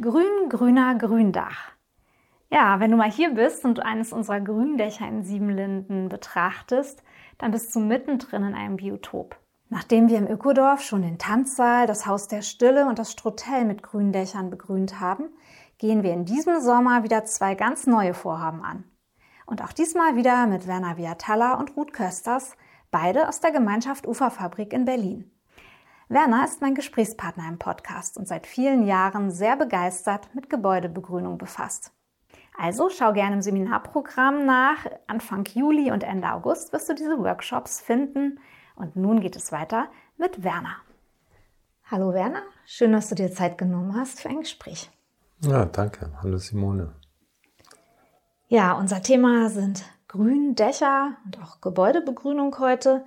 Grün, 0.00 0.48
grüner 0.48 0.94
Gründach. 0.94 1.72
Ja, 2.48 2.80
wenn 2.80 2.90
du 2.90 2.96
mal 2.96 3.10
hier 3.10 3.34
bist 3.34 3.66
und 3.66 3.84
eines 3.84 4.14
unserer 4.14 4.40
Gründächer 4.40 5.06
in 5.06 5.24
Siebenlinden 5.24 6.08
betrachtest, 6.08 7.02
dann 7.36 7.50
bist 7.50 7.74
du 7.74 7.80
mittendrin 7.80 8.44
in 8.44 8.54
einem 8.54 8.76
Biotop. 8.76 9.36
Nachdem 9.68 10.08
wir 10.08 10.16
im 10.16 10.26
Ökodorf 10.26 10.80
schon 10.80 11.02
den 11.02 11.18
Tanzsaal, 11.18 11.86
das 11.86 12.06
Haus 12.06 12.28
der 12.28 12.40
Stille 12.40 12.86
und 12.86 12.98
das 12.98 13.12
Strotell 13.12 13.66
mit 13.66 13.82
Gründächern 13.82 14.48
begrünt 14.48 15.00
haben, 15.00 15.28
gehen 15.76 16.02
wir 16.02 16.14
in 16.14 16.24
diesem 16.24 16.62
Sommer 16.62 17.02
wieder 17.04 17.26
zwei 17.26 17.54
ganz 17.54 17.86
neue 17.86 18.14
Vorhaben 18.14 18.64
an. 18.64 18.84
Und 19.44 19.62
auch 19.62 19.72
diesmal 19.72 20.16
wieder 20.16 20.46
mit 20.46 20.66
Werner 20.66 20.96
Viatalla 20.96 21.58
und 21.58 21.76
Ruth 21.76 21.92
Kösters, 21.92 22.56
beide 22.90 23.28
aus 23.28 23.40
der 23.40 23.50
Gemeinschaft 23.50 24.06
Uferfabrik 24.06 24.72
in 24.72 24.86
Berlin. 24.86 25.29
Werner 26.12 26.44
ist 26.44 26.60
mein 26.60 26.74
Gesprächspartner 26.74 27.46
im 27.48 27.60
Podcast 27.60 28.18
und 28.18 28.26
seit 28.26 28.44
vielen 28.48 28.84
Jahren 28.84 29.30
sehr 29.30 29.56
begeistert 29.56 30.34
mit 30.34 30.50
Gebäudebegrünung 30.50 31.38
befasst. 31.38 31.92
Also 32.58 32.90
schau 32.90 33.12
gerne 33.12 33.36
im 33.36 33.42
Seminarprogramm 33.42 34.44
nach. 34.44 34.86
Anfang 35.06 35.44
Juli 35.44 35.92
und 35.92 36.02
Ende 36.02 36.32
August 36.32 36.72
wirst 36.72 36.88
du 36.88 36.94
diese 36.96 37.16
Workshops 37.20 37.80
finden. 37.80 38.40
Und 38.74 38.96
nun 38.96 39.20
geht 39.20 39.36
es 39.36 39.52
weiter 39.52 39.86
mit 40.18 40.42
Werner. 40.42 40.78
Hallo 41.88 42.12
Werner, 42.12 42.42
schön, 42.66 42.90
dass 42.90 43.08
du 43.08 43.14
dir 43.14 43.30
Zeit 43.30 43.56
genommen 43.56 43.94
hast 43.94 44.20
für 44.20 44.30
ein 44.30 44.40
Gespräch. 44.40 44.90
Ja, 45.42 45.64
danke. 45.64 46.10
Hallo 46.20 46.38
Simone. 46.38 46.92
Ja, 48.48 48.72
unser 48.72 49.00
Thema 49.00 49.48
sind 49.48 49.84
Gründächer 50.08 51.12
und 51.24 51.40
auch 51.40 51.60
Gebäudebegrünung 51.60 52.58
heute. 52.58 53.04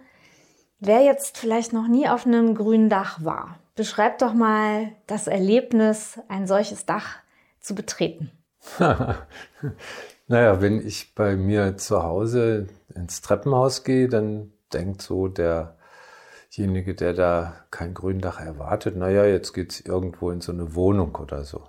Wer 0.86 1.02
jetzt 1.02 1.38
vielleicht 1.38 1.72
noch 1.72 1.88
nie 1.88 2.10
auf 2.10 2.26
einem 2.26 2.56
grünen 2.56 2.90
Dach 2.90 3.24
war, 3.24 3.58
beschreibt 3.74 4.22
doch 4.22 4.34
mal 4.34 4.92
das 5.08 5.28
Erlebnis, 5.28 6.20
ein 6.28 6.46
solches 6.46 6.86
Dach 6.86 7.20
zu 7.62 7.74
betreten. 7.74 8.32
naja, 10.28 10.60
wenn 10.62 10.86
ich 10.86 11.16
bei 11.16 11.38
mir 11.38 11.78
zu 11.78 12.04
Hause 12.04 12.68
ins 12.94 13.22
Treppenhaus 13.22 13.86
gehe, 13.86 14.10
dann 14.10 14.52
denkt 14.74 15.02
so 15.02 15.30
derjenige, 15.30 16.96
der 16.96 17.14
da 17.14 17.54
kein 17.72 17.94
Gründach 17.94 18.42
erwartet, 18.42 18.98
naja, 18.98 19.24
jetzt 19.24 19.54
geht's 19.54 19.80
irgendwo 19.80 20.32
in 20.32 20.42
so 20.42 20.52
eine 20.52 20.76
Wohnung 20.76 21.16
oder 21.16 21.46
so. 21.46 21.64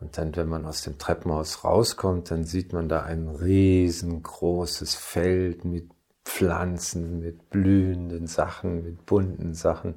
Und 0.00 0.16
dann, 0.16 0.34
wenn 0.36 0.48
man 0.48 0.64
aus 0.64 0.80
dem 0.80 0.96
Treppenhaus 0.96 1.64
rauskommt, 1.64 2.30
dann 2.30 2.44
sieht 2.44 2.72
man 2.72 2.88
da 2.88 3.02
ein 3.02 3.28
riesengroßes 3.28 4.94
Feld 4.94 5.66
mit 5.66 5.90
Pflanzen, 6.28 7.20
mit 7.20 7.48
blühenden 7.50 8.26
Sachen, 8.26 8.84
mit 8.84 9.06
bunten 9.06 9.54
Sachen. 9.54 9.94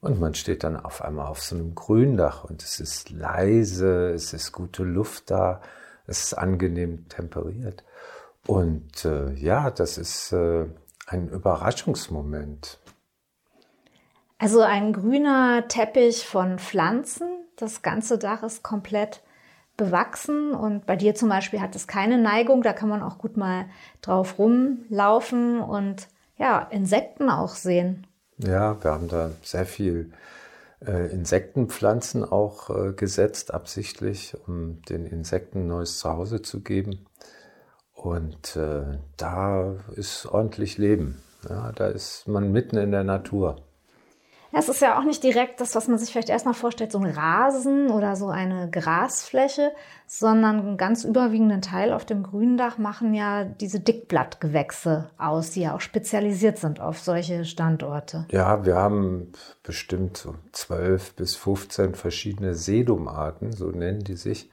Und 0.00 0.20
man 0.20 0.34
steht 0.34 0.64
dann 0.64 0.76
auf 0.78 1.02
einmal 1.02 1.26
auf 1.26 1.42
so 1.42 1.56
einem 1.56 1.74
Gründach 1.74 2.44
und 2.44 2.62
es 2.62 2.80
ist 2.80 3.10
leise, 3.10 4.10
es 4.12 4.32
ist 4.32 4.52
gute 4.52 4.84
Luft 4.84 5.30
da, 5.30 5.60
es 6.06 6.22
ist 6.24 6.34
angenehm 6.34 7.08
temperiert. 7.08 7.84
Und 8.46 9.04
äh, 9.04 9.32
ja, 9.34 9.70
das 9.70 9.98
ist 9.98 10.32
äh, 10.32 10.66
ein 11.06 11.28
Überraschungsmoment. 11.28 12.78
Also 14.38 14.62
ein 14.62 14.94
grüner 14.94 15.68
Teppich 15.68 16.24
von 16.24 16.58
Pflanzen. 16.58 17.28
Das 17.56 17.82
ganze 17.82 18.16
Dach 18.16 18.42
ist 18.42 18.62
komplett 18.62 19.20
bewachsen 19.80 20.52
und 20.52 20.84
bei 20.84 20.94
dir 20.94 21.14
zum 21.14 21.30
Beispiel 21.30 21.60
hat 21.62 21.74
es 21.74 21.86
keine 21.86 22.18
Neigung, 22.18 22.62
da 22.62 22.74
kann 22.74 22.90
man 22.90 23.02
auch 23.02 23.16
gut 23.16 23.38
mal 23.38 23.64
drauf 24.02 24.38
rumlaufen 24.38 25.58
und 25.60 26.06
ja, 26.36 26.60
Insekten 26.70 27.30
auch 27.30 27.54
sehen. 27.54 28.06
Ja, 28.36 28.82
wir 28.82 28.90
haben 28.90 29.08
da 29.08 29.30
sehr 29.42 29.64
viel 29.64 30.12
äh, 30.86 31.10
Insektenpflanzen 31.10 32.24
auch 32.24 32.68
äh, 32.68 32.92
gesetzt, 32.92 33.54
absichtlich, 33.54 34.36
um 34.46 34.82
den 34.82 35.06
Insekten 35.06 35.66
neues 35.66 35.98
Zuhause 35.98 36.42
zu 36.42 36.60
geben. 36.60 37.06
Und 37.94 38.56
äh, 38.56 38.98
da 39.16 39.76
ist 39.96 40.26
ordentlich 40.26 40.76
Leben. 40.76 41.22
Ja, 41.48 41.72
da 41.72 41.88
ist 41.88 42.28
man 42.28 42.52
mitten 42.52 42.76
in 42.76 42.90
der 42.92 43.04
Natur. 43.04 43.56
Es 44.52 44.68
ist 44.68 44.82
ja 44.82 44.98
auch 44.98 45.04
nicht 45.04 45.22
direkt 45.22 45.60
das, 45.60 45.76
was 45.76 45.86
man 45.86 45.98
sich 45.98 46.10
vielleicht 46.10 46.28
erstmal 46.28 46.54
vorstellt, 46.54 46.90
so 46.90 46.98
ein 46.98 47.06
Rasen 47.06 47.88
oder 47.90 48.16
so 48.16 48.28
eine 48.28 48.68
Grasfläche, 48.68 49.72
sondern 50.06 50.58
einen 50.58 50.76
ganz 50.76 51.04
überwiegenden 51.04 51.62
Teil 51.62 51.92
auf 51.92 52.04
dem 52.04 52.24
Gründach 52.24 52.76
machen 52.76 53.14
ja 53.14 53.44
diese 53.44 53.78
Dickblattgewächse 53.78 55.10
aus, 55.18 55.50
die 55.50 55.62
ja 55.62 55.74
auch 55.76 55.80
spezialisiert 55.80 56.58
sind 56.58 56.80
auf 56.80 56.98
solche 56.98 57.44
Standorte. 57.44 58.26
Ja, 58.32 58.64
wir 58.64 58.74
haben 58.74 59.32
bestimmt 59.62 60.16
so 60.16 60.34
12 60.52 61.14
bis 61.14 61.36
15 61.36 61.94
verschiedene 61.94 62.54
Sedumarten, 62.54 63.52
so 63.52 63.66
nennen 63.66 64.02
die 64.02 64.16
sich. 64.16 64.50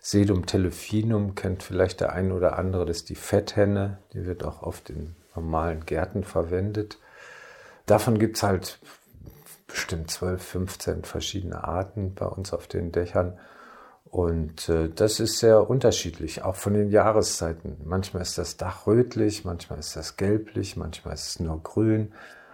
Sedum 0.00 0.46
telephinum 0.46 1.34
kennt 1.34 1.62
vielleicht 1.62 2.00
der 2.00 2.12
ein 2.12 2.30
oder 2.32 2.58
andere, 2.58 2.86
das 2.86 2.98
ist 2.98 3.08
die 3.10 3.16
Fetthenne, 3.16 3.98
die 4.12 4.24
wird 4.24 4.44
auch 4.44 4.62
oft 4.62 4.90
in 4.90 5.16
normalen 5.34 5.84
Gärten 5.84 6.24
verwendet. 6.24 6.98
Davon 7.86 8.18
gibt 8.18 8.36
es 8.36 8.42
halt 8.42 8.78
bestimmt 9.66 10.10
12, 10.10 10.42
15 10.42 11.04
verschiedene 11.04 11.64
Arten 11.64 12.14
bei 12.14 12.26
uns 12.26 12.52
auf 12.52 12.66
den 12.66 12.92
Dächern. 12.92 13.38
Und 14.04 14.68
äh, 14.68 14.88
das 14.88 15.20
ist 15.20 15.40
sehr 15.40 15.68
unterschiedlich, 15.68 16.42
auch 16.42 16.54
von 16.54 16.74
den 16.74 16.90
Jahreszeiten. 16.90 17.76
Manchmal 17.84 18.22
ist 18.22 18.38
das 18.38 18.56
Dach 18.56 18.86
rötlich, 18.86 19.44
manchmal 19.44 19.78
ist 19.80 19.96
das 19.96 20.16
gelblich, 20.16 20.76
manchmal 20.76 21.14
ist 21.14 21.28
es 21.28 21.40
nur 21.40 21.62
grün. 21.62 22.12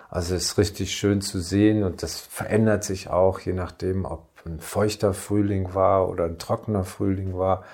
Also 0.08 0.34
es 0.34 0.44
ist 0.44 0.58
richtig 0.58 0.94
schön 0.94 1.20
zu 1.20 1.40
sehen 1.40 1.84
und 1.84 2.02
das 2.02 2.20
verändert 2.20 2.84
sich 2.84 3.08
auch, 3.08 3.40
je 3.40 3.52
nachdem, 3.52 4.04
ob 4.04 4.28
ein 4.44 4.60
feuchter 4.60 5.14
Frühling 5.14 5.74
war 5.74 6.08
oder 6.08 6.24
ein 6.24 6.38
trockener 6.38 6.84
Frühling 6.84 7.38
war. 7.38 7.64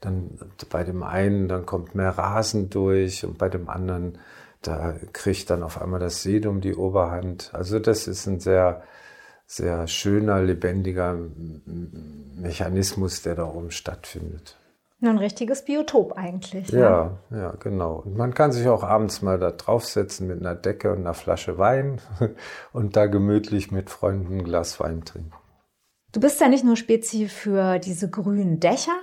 Dann 0.00 0.38
bei 0.70 0.84
dem 0.84 1.02
einen, 1.02 1.48
dann 1.48 1.66
kommt 1.66 1.94
mehr 1.94 2.10
Rasen 2.10 2.70
durch 2.70 3.24
und 3.24 3.38
bei 3.38 3.48
dem 3.48 3.68
anderen 3.68 4.18
da 4.62 4.94
kriegt 5.12 5.50
dann 5.50 5.62
auf 5.62 5.80
einmal 5.80 6.00
das 6.00 6.22
Sedum 6.22 6.60
die 6.60 6.74
Oberhand. 6.74 7.50
Also 7.52 7.78
das 7.78 8.06
ist 8.06 8.26
ein 8.26 8.40
sehr, 8.40 8.82
sehr 9.46 9.86
schöner, 9.86 10.42
lebendiger 10.42 11.16
Mechanismus, 12.36 13.22
der 13.22 13.36
da 13.36 13.44
oben 13.44 13.70
stattfindet. 13.70 14.56
Ein 15.02 15.16
richtiges 15.16 15.64
Biotop 15.64 16.12
eigentlich. 16.12 16.68
Ja, 16.68 17.18
ja, 17.30 17.36
ja, 17.36 17.54
genau. 17.58 18.02
Und 18.04 18.18
man 18.18 18.34
kann 18.34 18.52
sich 18.52 18.68
auch 18.68 18.82
abends 18.82 19.22
mal 19.22 19.38
da 19.38 19.50
draufsetzen 19.50 20.26
mit 20.26 20.40
einer 20.40 20.54
Decke 20.54 20.92
und 20.92 20.98
einer 20.98 21.14
Flasche 21.14 21.56
Wein 21.56 22.02
und 22.74 22.96
da 22.96 23.06
gemütlich 23.06 23.70
mit 23.70 23.88
Freunden 23.88 24.38
ein 24.38 24.44
Glas 24.44 24.78
Wein 24.78 25.04
trinken. 25.04 25.32
Du 26.12 26.20
bist 26.20 26.40
ja 26.40 26.48
nicht 26.48 26.64
nur 26.64 26.76
Spezi 26.76 27.28
für 27.28 27.78
diese 27.78 28.10
grünen 28.10 28.60
Dächer, 28.60 28.98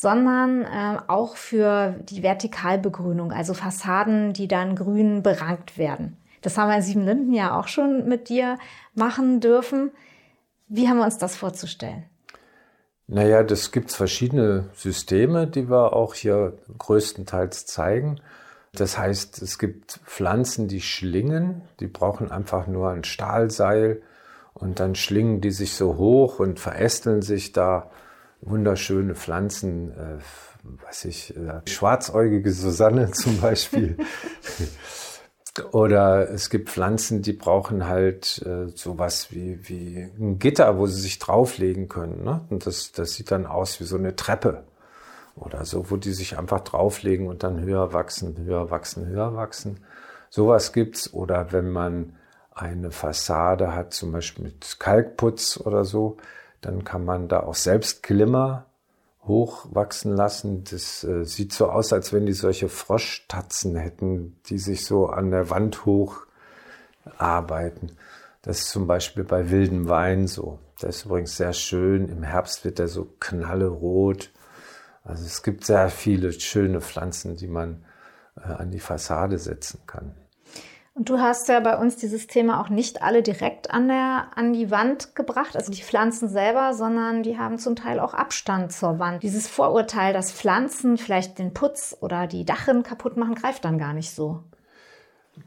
sondern 0.00 0.62
äh, 0.62 1.00
auch 1.08 1.34
für 1.34 1.96
die 2.04 2.22
Vertikalbegrünung, 2.22 3.32
also 3.32 3.52
Fassaden, 3.52 4.32
die 4.32 4.46
dann 4.46 4.76
grün 4.76 5.24
berankt 5.24 5.76
werden. 5.76 6.16
Das 6.40 6.56
haben 6.56 6.68
wir 6.68 6.76
in 6.76 6.82
Siebenlinden 6.82 7.34
ja 7.34 7.58
auch 7.58 7.66
schon 7.66 8.06
mit 8.06 8.28
dir 8.28 8.58
machen 8.94 9.40
dürfen. 9.40 9.90
Wie 10.68 10.88
haben 10.88 10.98
wir 10.98 11.04
uns 11.04 11.18
das 11.18 11.34
vorzustellen? 11.34 12.04
Naja, 13.08 13.42
das 13.42 13.72
gibt 13.72 13.90
verschiedene 13.90 14.70
Systeme, 14.72 15.48
die 15.48 15.68
wir 15.68 15.94
auch 15.94 16.14
hier 16.14 16.56
größtenteils 16.78 17.66
zeigen. 17.66 18.20
Das 18.72 18.98
heißt, 18.98 19.42
es 19.42 19.58
gibt 19.58 19.98
Pflanzen, 20.04 20.68
die 20.68 20.80
schlingen, 20.80 21.62
die 21.80 21.88
brauchen 21.88 22.30
einfach 22.30 22.68
nur 22.68 22.90
ein 22.90 23.02
Stahlseil 23.02 24.00
und 24.54 24.78
dann 24.78 24.94
schlingen 24.94 25.40
die 25.40 25.50
sich 25.50 25.74
so 25.74 25.96
hoch 25.96 26.38
und 26.38 26.60
verästeln 26.60 27.20
sich 27.20 27.50
da 27.50 27.90
wunderschöne 28.40 29.14
Pflanzen, 29.14 29.90
äh, 29.92 30.18
weiß 30.86 31.06
ich, 31.06 31.36
äh, 31.36 31.60
schwarzäugige 31.68 32.52
Susanne 32.52 33.10
zum 33.12 33.40
Beispiel. 33.40 33.96
Oder 35.72 36.30
es 36.30 36.50
gibt 36.50 36.70
Pflanzen, 36.70 37.22
die 37.22 37.32
brauchen 37.32 37.86
halt 37.86 38.42
äh, 38.46 38.68
sowas 38.68 39.32
wie, 39.32 39.68
wie 39.68 40.08
ein 40.18 40.38
Gitter, 40.38 40.78
wo 40.78 40.86
sie 40.86 41.00
sich 41.00 41.18
drauflegen 41.18 41.88
können. 41.88 42.22
Ne? 42.22 42.42
Und 42.50 42.66
das, 42.66 42.92
das 42.92 43.14
sieht 43.14 43.30
dann 43.30 43.46
aus 43.46 43.80
wie 43.80 43.84
so 43.84 43.96
eine 43.96 44.14
Treppe 44.14 44.64
oder 45.34 45.64
so, 45.64 45.90
wo 45.90 45.96
die 45.96 46.12
sich 46.12 46.38
einfach 46.38 46.60
drauflegen 46.60 47.26
und 47.26 47.42
dann 47.42 47.60
höher 47.60 47.92
wachsen, 47.92 48.36
höher 48.38 48.70
wachsen, 48.70 49.06
höher 49.06 49.34
wachsen. 49.34 49.80
Sowas 50.30 50.72
gibt's. 50.72 51.12
Oder 51.12 51.52
wenn 51.52 51.70
man 51.70 52.16
eine 52.52 52.90
Fassade 52.90 53.74
hat, 53.74 53.94
zum 53.94 54.12
Beispiel 54.12 54.44
mit 54.44 54.78
Kalkputz 54.78 55.58
oder 55.58 55.84
so, 55.84 56.16
dann 56.60 56.84
kann 56.84 57.04
man 57.04 57.28
da 57.28 57.40
auch 57.40 57.54
selbst 57.54 58.02
Glimmer 58.02 58.66
hochwachsen 59.26 60.16
lassen. 60.16 60.64
Das 60.64 61.04
äh, 61.04 61.24
sieht 61.24 61.52
so 61.52 61.70
aus, 61.70 61.92
als 61.92 62.12
wenn 62.12 62.26
die 62.26 62.32
solche 62.32 62.68
Froschtatzen 62.68 63.76
hätten, 63.76 64.40
die 64.46 64.58
sich 64.58 64.84
so 64.84 65.06
an 65.06 65.30
der 65.30 65.50
Wand 65.50 65.84
hoch 65.84 66.26
arbeiten. 67.18 67.92
Das 68.42 68.60
ist 68.60 68.70
zum 68.70 68.86
Beispiel 68.86 69.24
bei 69.24 69.50
wildem 69.50 69.88
Wein 69.88 70.26
so. 70.26 70.58
Der 70.80 70.90
ist 70.90 71.04
übrigens 71.04 71.36
sehr 71.36 71.52
schön. 71.52 72.08
Im 72.08 72.22
Herbst 72.22 72.64
wird 72.64 72.78
er 72.78 72.88
so 72.88 73.08
knallerot. 73.20 74.30
Also 75.04 75.24
es 75.24 75.42
gibt 75.42 75.64
sehr 75.64 75.88
viele 75.90 76.32
schöne 76.32 76.80
Pflanzen, 76.80 77.36
die 77.36 77.46
man 77.48 77.84
äh, 78.36 78.52
an 78.52 78.70
die 78.70 78.80
Fassade 78.80 79.38
setzen 79.38 79.80
kann. 79.86 80.14
Und 80.98 81.08
du 81.08 81.20
hast 81.20 81.48
ja 81.48 81.60
bei 81.60 81.78
uns 81.78 81.94
dieses 81.94 82.26
Thema 82.26 82.60
auch 82.60 82.70
nicht 82.70 83.02
alle 83.02 83.22
direkt 83.22 83.70
an, 83.70 83.86
der, 83.86 84.30
an 84.34 84.52
die 84.52 84.72
Wand 84.72 85.14
gebracht, 85.14 85.54
also 85.54 85.70
die 85.70 85.82
Pflanzen 85.82 86.28
selber, 86.28 86.74
sondern 86.74 87.22
die 87.22 87.38
haben 87.38 87.58
zum 87.58 87.76
Teil 87.76 88.00
auch 88.00 88.14
Abstand 88.14 88.72
zur 88.72 88.98
Wand. 88.98 89.22
Dieses 89.22 89.46
Vorurteil, 89.46 90.12
dass 90.12 90.32
Pflanzen 90.32 90.98
vielleicht 90.98 91.38
den 91.38 91.54
Putz 91.54 91.96
oder 92.00 92.26
die 92.26 92.44
Dachen 92.44 92.82
kaputt 92.82 93.16
machen, 93.16 93.36
greift 93.36 93.64
dann 93.64 93.78
gar 93.78 93.92
nicht 93.92 94.10
so. 94.10 94.42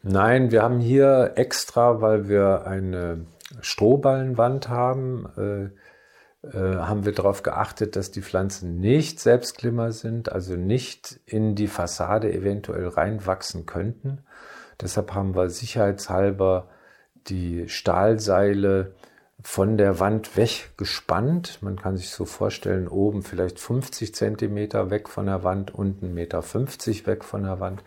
Nein, 0.03 0.51
wir 0.51 0.63
haben 0.63 0.80
hier 0.80 1.33
extra, 1.36 2.00
weil 2.00 2.30
wir 2.30 2.65
eine 2.65 3.25
Strohballenwand 3.59 4.69
haben, 4.69 5.25
äh, 5.36 6.47
äh, 6.47 6.77
haben 6.77 7.04
wir 7.04 7.12
darauf 7.12 7.44
geachtet, 7.44 7.97
dass 7.97 8.09
die 8.09 8.21
Pflanzen 8.21 8.80
nicht 8.80 9.19
Selbstklimmer 9.19 9.92
sind, 9.92 10.31
also 10.31 10.56
nicht 10.56 11.19
in 11.25 11.56
die 11.56 11.68
Fassade 11.68 12.31
eventuell 12.31 12.88
reinwachsen 12.88 13.65
könnten 13.65 14.24
Deshalb 14.81 15.13
haben 15.13 15.36
wir 15.36 15.50
sicherheitshalber 15.50 16.68
die 17.28 17.69
Stahlseile 17.69 18.94
von 19.44 19.78
der 19.78 20.00
Wand 20.00 20.38
weggespannt. 20.38 21.60
Man 21.62 21.75
kann 21.75 21.98
sich 21.98 22.10
so 22.10 22.25
vorstellen, 22.25 22.88
oben 22.88 23.24
vielleicht 23.24 23.60
50 23.60 24.13
Zentimeter 24.13 24.89
weg 24.89 25.10
von 25.10 25.25
der 25.25 25.44
Wand, 25.44 25.74
unten 25.74 26.07
1,50 26.07 26.10
Meter 26.13 27.07
weg 27.07 27.24
von 27.24 27.44
der 27.44 27.60
Wand. 27.60 27.83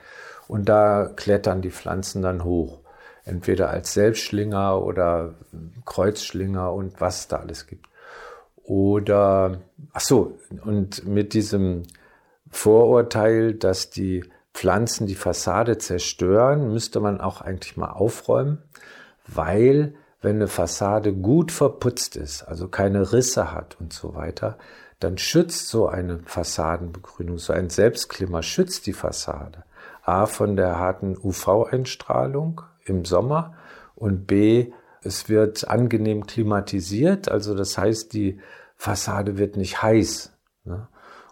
Und 0.49 0.69
da 0.69 1.11
klettern 1.15 1.63
die 1.63 1.71
Pflanzen 1.71 2.23
dann 2.23 2.45
hoch. 2.45 2.81
Entweder 3.25 3.71
als 3.71 3.95
Selbstschlinger 3.95 4.83
oder 4.83 5.35
Kreuzschlinger 5.87 6.73
und 6.73 7.01
was 7.01 7.29
da 7.29 7.37
alles 7.37 7.67
gibt. 7.67 7.87
Oder, 8.65 9.61
ach 9.93 10.01
so, 10.01 10.39
und 10.65 11.07
mit 11.07 11.33
diesem 11.35 11.85
Vorurteil, 12.51 13.55
dass 13.55 13.91
die 13.91 14.25
Pflanzen 14.55 15.07
die 15.07 15.17
Fassade 15.17 15.79
zerstören, 15.79 16.73
müsste 16.73 17.01
man 17.01 17.21
auch 17.21 17.41
eigentlich 17.41 17.77
mal 17.77 17.91
aufräumen, 17.91 18.63
weil 19.27 19.95
wenn 20.23 20.37
eine 20.37 20.49
Fassade 20.49 21.13
gut 21.13 21.53
verputzt 21.53 22.17
ist, 22.17 22.45
also 22.45 22.69
keine 22.69 23.13
Risse 23.13 23.53
hat 23.53 23.77
und 23.81 23.93
so 23.93 24.15
weiter, 24.15 24.57
dann 25.01 25.19
schützt 25.19 25.69
so 25.69 25.89
eine 25.89 26.21
Fassadenbegrünung, 26.25 27.39
so 27.39 27.53
ein 27.53 27.69
Selbstklimmer 27.69 28.43
schützt 28.43 28.87
die 28.87 28.95
Fassade. 28.95 29.65
A 30.03 30.27
von 30.27 30.57
der 30.57 30.79
harten 30.79 31.19
UV-Einstrahlung 31.19 32.63
im 32.85 33.05
Sommer 33.05 33.55
und 33.97 34.27
B, 34.27 34.73
es 35.03 35.29
wird 35.29 35.69
angenehm 35.69 36.27
klimatisiert, 36.27 37.29
also 37.29 37.55
das 37.55 37.77
heißt, 37.77 38.13
die 38.13 38.41
Fassade 38.77 39.37
wird 39.37 39.57
nicht 39.57 39.83
heiß. 39.83 40.33
Ne? 40.65 40.89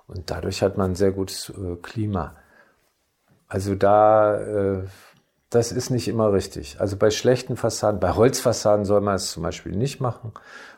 Und 0.07 0.31
dadurch 0.31 0.63
hat 0.63 0.77
man 0.77 0.93
ein 0.93 0.95
sehr 0.97 1.13
gutes 1.13 1.51
äh, 1.51 1.77
Klima. 1.77 2.35
Also 3.53 3.75
da, 3.75 4.41
äh, 4.41 4.85
das 5.51 5.73
ist 5.73 5.91
nicht 5.91 6.09
immer 6.09 6.33
richtig. 6.33 6.81
Also 6.81 6.97
bei 6.97 7.11
schlechten 7.11 7.59
Fassaden, 7.59 8.01
bei 8.01 8.13
Holzfassaden 8.13 8.87
soll 8.87 9.03
man 9.03 9.17
es 9.17 9.31
zum 9.31 9.43
Beispiel 9.43 9.77
nicht 9.77 10.01
machen, 10.01 10.33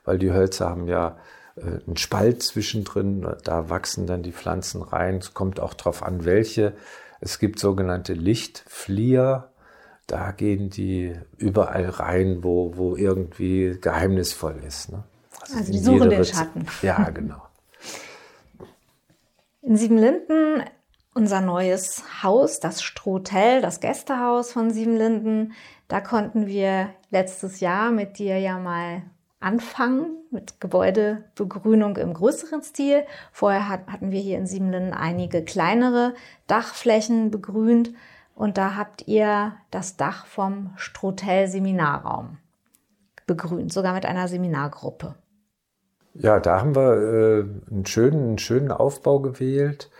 weil 0.05 0.19
die 0.19 0.33
Hölzer 0.33 0.71
haben 0.71 0.89
ja 0.89 1.17
äh, 1.55 1.87
einen 1.87 1.97
Spalt 1.97 2.43
zwischendrin, 2.43 3.29
da 3.45 3.71
wachsen 3.71 4.09
dann 4.09 4.25
die 4.25 4.33
Pflanzen 4.33 4.83
rein. 4.83 5.19
Es 5.19 5.35
kommt 5.35 5.61
auch 5.61 5.75
darauf 5.75 6.03
an, 6.03 6.25
welche. 6.25 6.73
Es 7.21 7.39
gibt 7.39 7.61
sogenannte 7.61 8.13
Lichtflieher, 8.13 9.53
da 10.09 10.33
gehen 10.33 10.69
die 10.69 11.15
überall 11.37 11.89
rein, 11.89 12.43
wo, 12.43 12.77
wo 12.77 12.97
irgendwie 12.97 13.79
geheimnisvoll 13.81 14.57
ist. 14.67 14.91
Ne? 14.91 15.05
Also, 15.43 15.59
also 15.59 15.73
die 15.73 15.79
suchen 15.79 16.11
den 16.11 16.25
Schatten. 16.25 16.67
Ja, 16.83 17.09
genau. 17.11 17.41
In 19.63 19.77
Siebenlinden 19.77 20.65
unser 21.15 21.41
neues 21.41 22.03
Haus, 22.23 22.61
das 22.61 22.83
Strohtel, 22.83 23.63
das 23.63 23.81
Gästehaus 23.81 24.53
von 24.53 24.71
Siebenlinden. 24.71 25.53
Da 25.89 26.01
konnten 26.01 26.47
wir 26.47 26.91
letztes 27.11 27.61
Jahr 27.61 27.93
mit 27.93 28.19
dir 28.19 28.39
ja 28.39 28.59
mal 28.59 29.03
anfangen 29.41 30.17
mit 30.31 30.61
Gebäudebegrünung 30.61 31.97
im 31.97 32.15
größeren 32.15 32.63
Stil. 32.63 33.05
Vorher 33.31 33.69
hatten 33.69 34.11
wir 34.11 34.21
hier 34.21 34.39
in 34.39 34.47
Siebenlinden 34.47 34.93
einige 34.93 35.45
kleinere 35.45 36.15
Dachflächen 36.47 37.31
begrünt 37.31 37.93
und 38.35 38.59
da 38.59 38.75
habt 38.75 39.07
ihr 39.07 39.53
das 39.71 39.97
Dach 39.97 40.27
vom 40.27 40.73
Strohtel 40.77 41.47
Seminarraum 41.47 42.39
begrünt, 43.27 43.73
sogar 43.73 43.95
mit 43.95 44.07
einer 44.07 44.29
Seminargruppe. 44.29 45.15
Ja, 46.15 46.41
da 46.41 46.61
haben 46.61 46.75
wir 46.75 46.93
äh, 46.93 47.71
einen, 47.71 47.87
schönen, 47.87 48.29
einen 48.29 48.39
schönen 48.39 48.71
Aufbau 48.71 49.21
gewählt. 49.21 49.91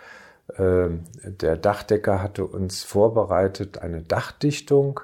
Ähm, 0.57 1.05
der 1.23 1.57
Dachdecker 1.57 2.21
hatte 2.21 2.45
uns 2.45 2.83
vorbereitet 2.83 3.79
eine 3.79 4.01
Dachdichtung, 4.01 4.99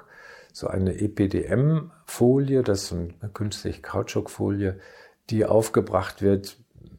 so 0.52 0.68
eine 0.68 1.00
EPDM-Folie, 1.00 2.62
das 2.62 2.84
ist 2.84 2.92
eine 2.92 3.30
künstliche 3.32 3.80
Kautschukfolie, 3.82 4.78
die 5.30 5.44
aufgebracht 5.46 6.22
wird. 6.22 6.56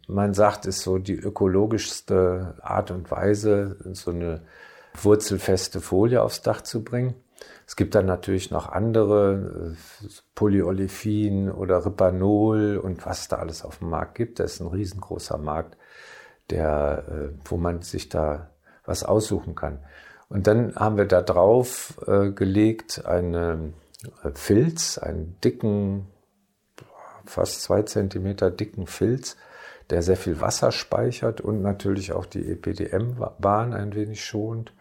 Man 0.07 0.33
sagt, 0.33 0.65
ist 0.65 0.81
so 0.81 0.97
die 0.97 1.15
ökologischste 1.15 2.55
Art 2.61 2.91
und 2.91 3.09
Weise, 3.11 3.77
so 3.93 4.11
eine 4.11 4.41
wurzelfeste 5.01 5.81
Folie 5.81 6.21
aufs 6.21 6.41
Dach 6.41 6.61
zu 6.61 6.83
bringen. 6.83 7.15
Es 7.65 7.75
gibt 7.75 7.95
dann 7.95 8.05
natürlich 8.05 8.51
noch 8.51 8.69
andere, 8.69 9.75
äh, 10.03 10.07
Polyolefin 10.35 11.49
oder 11.49 11.85
Ripanol 11.85 12.77
und 12.77 13.05
was 13.05 13.27
da 13.27 13.37
alles 13.37 13.63
auf 13.63 13.79
dem 13.79 13.89
Markt 13.89 14.15
gibt. 14.15 14.39
Das 14.39 14.55
ist 14.55 14.59
ein 14.59 14.67
riesengroßer 14.67 15.37
Markt 15.37 15.77
der, 16.49 17.03
äh, 17.07 17.29
wo 17.45 17.57
man 17.57 17.81
sich 17.81 18.09
da 18.09 18.49
was 18.85 19.03
aussuchen 19.03 19.55
kann. 19.55 19.79
Und 20.29 20.47
dann 20.47 20.75
haben 20.75 20.97
wir 20.97 21.05
da 21.05 21.21
drauf 21.21 21.99
äh, 22.07 22.31
gelegt 22.31 23.05
einen 23.05 23.73
äh, 24.23 24.31
Filz, 24.33 24.97
einen 24.97 25.37
dicken, 25.43 26.07
fast 27.25 27.61
zwei 27.61 27.83
Zentimeter 27.83 28.51
dicken 28.51 28.87
Filz, 28.87 29.37
der 29.89 30.01
sehr 30.01 30.17
viel 30.17 30.41
Wasser 30.41 30.71
speichert 30.71 31.41
und 31.41 31.61
natürlich 31.61 32.13
auch 32.13 32.25
die 32.25 32.49
EPDM-Bahn 32.49 33.73
ein 33.73 33.93
wenig 33.93 34.25
schont. 34.25 34.73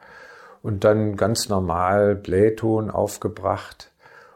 Und 0.63 0.85
dann 0.85 1.17
ganz 1.17 1.49
normal 1.49 2.15
Blähton 2.15 2.89
aufgebracht. 2.91 3.91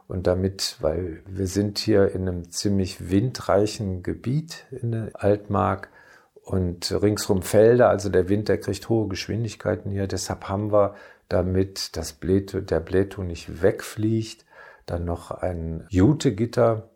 Und 0.08 0.26
damit, 0.26 0.76
weil 0.80 1.22
wir 1.26 1.46
sind 1.46 1.78
hier 1.78 2.12
in 2.12 2.28
einem 2.28 2.50
ziemlich 2.50 3.10
windreichen 3.10 4.02
Gebiet 4.02 4.66
in 4.70 4.92
der 4.92 5.10
Altmark, 5.14 5.88
und 6.46 6.92
ringsrum 7.02 7.42
Felder, 7.42 7.88
also 7.88 8.08
der 8.08 8.28
Wind, 8.28 8.48
der 8.48 8.58
kriegt 8.58 8.88
hohe 8.88 9.08
Geschwindigkeiten 9.08 9.90
hier. 9.90 10.06
Deshalb 10.06 10.48
haben 10.48 10.72
wir, 10.72 10.94
damit 11.28 11.96
das 11.96 12.12
Bläto, 12.12 12.60
der 12.60 12.78
Bläto 12.78 13.24
nicht 13.24 13.62
wegfliegt, 13.62 14.44
dann 14.86 15.04
noch 15.04 15.32
ein 15.32 15.84
Jutegitter 15.90 16.88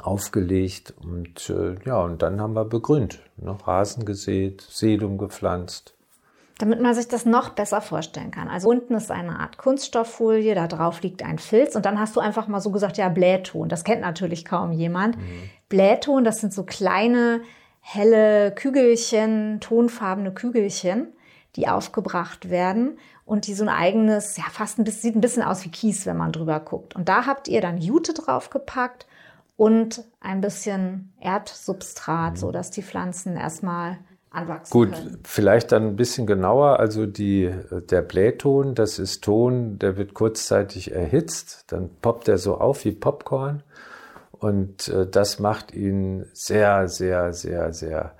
aufgelegt 0.00 0.94
und 1.02 1.50
äh, 1.50 1.74
ja, 1.84 2.00
und 2.00 2.22
dann 2.22 2.40
haben 2.40 2.54
wir 2.54 2.64
begrünt, 2.64 3.18
ne? 3.36 3.56
Rasen 3.64 4.04
gesät, 4.04 4.60
Sedum 4.60 5.18
gepflanzt. 5.18 5.94
Damit 6.58 6.80
man 6.80 6.94
sich 6.94 7.08
das 7.08 7.26
noch 7.26 7.48
besser 7.50 7.80
vorstellen 7.80 8.30
kann. 8.30 8.46
Also 8.46 8.68
unten 8.68 8.94
ist 8.94 9.10
eine 9.10 9.40
Art 9.40 9.58
Kunststofffolie, 9.58 10.54
da 10.54 10.68
drauf 10.68 11.02
liegt 11.02 11.24
ein 11.24 11.40
Filz 11.40 11.74
und 11.74 11.84
dann 11.84 11.98
hast 11.98 12.14
du 12.14 12.20
einfach 12.20 12.46
mal 12.46 12.60
so 12.60 12.70
gesagt, 12.70 12.98
ja, 12.98 13.08
Blähton. 13.08 13.68
Das 13.68 13.82
kennt 13.82 14.02
natürlich 14.02 14.44
kaum 14.44 14.70
jemand. 14.70 15.16
Mhm. 15.16 15.50
Blähton, 15.68 16.22
das 16.22 16.36
sind 16.36 16.52
so 16.52 16.62
kleine 16.62 17.40
helle 17.86 18.50
Kügelchen, 18.52 19.60
tonfarbene 19.60 20.32
Kügelchen, 20.32 21.12
die 21.54 21.68
aufgebracht 21.68 22.48
werden 22.48 22.98
und 23.26 23.46
die 23.46 23.52
so 23.52 23.62
ein 23.62 23.68
eigenes, 23.68 24.38
ja 24.38 24.44
fast 24.50 24.78
ein 24.78 24.84
bisschen, 24.84 25.02
sieht 25.02 25.16
ein 25.16 25.20
bisschen 25.20 25.42
aus 25.42 25.66
wie 25.66 25.70
Kies, 25.70 26.06
wenn 26.06 26.16
man 26.16 26.32
drüber 26.32 26.60
guckt. 26.60 26.96
Und 26.96 27.10
da 27.10 27.26
habt 27.26 27.46
ihr 27.46 27.60
dann 27.60 27.76
Jute 27.76 28.14
draufgepackt 28.14 29.06
und 29.56 30.02
ein 30.20 30.40
bisschen 30.40 31.12
Erdsubstrat, 31.20 32.32
mhm. 32.32 32.36
so 32.38 32.52
dass 32.52 32.70
die 32.70 32.82
Pflanzen 32.82 33.36
erstmal 33.36 33.98
anwachsen 34.30 34.72
Gut, 34.72 34.92
können. 34.92 35.20
vielleicht 35.22 35.70
dann 35.70 35.88
ein 35.88 35.96
bisschen 35.96 36.26
genauer. 36.26 36.80
Also 36.80 37.04
die, 37.04 37.54
der 37.90 38.00
Blähton, 38.00 38.74
das 38.74 38.98
ist 38.98 39.22
Ton, 39.22 39.78
der 39.78 39.98
wird 39.98 40.14
kurzzeitig 40.14 40.90
erhitzt, 40.90 41.64
dann 41.66 41.90
poppt 42.00 42.28
er 42.28 42.38
so 42.38 42.56
auf 42.56 42.86
wie 42.86 42.92
Popcorn 42.92 43.62
und 44.38 44.88
äh, 44.88 45.06
das 45.08 45.38
macht 45.38 45.72
ihn 45.72 46.26
sehr, 46.32 46.88
sehr, 46.88 47.32
sehr, 47.32 47.72
sehr 47.72 48.14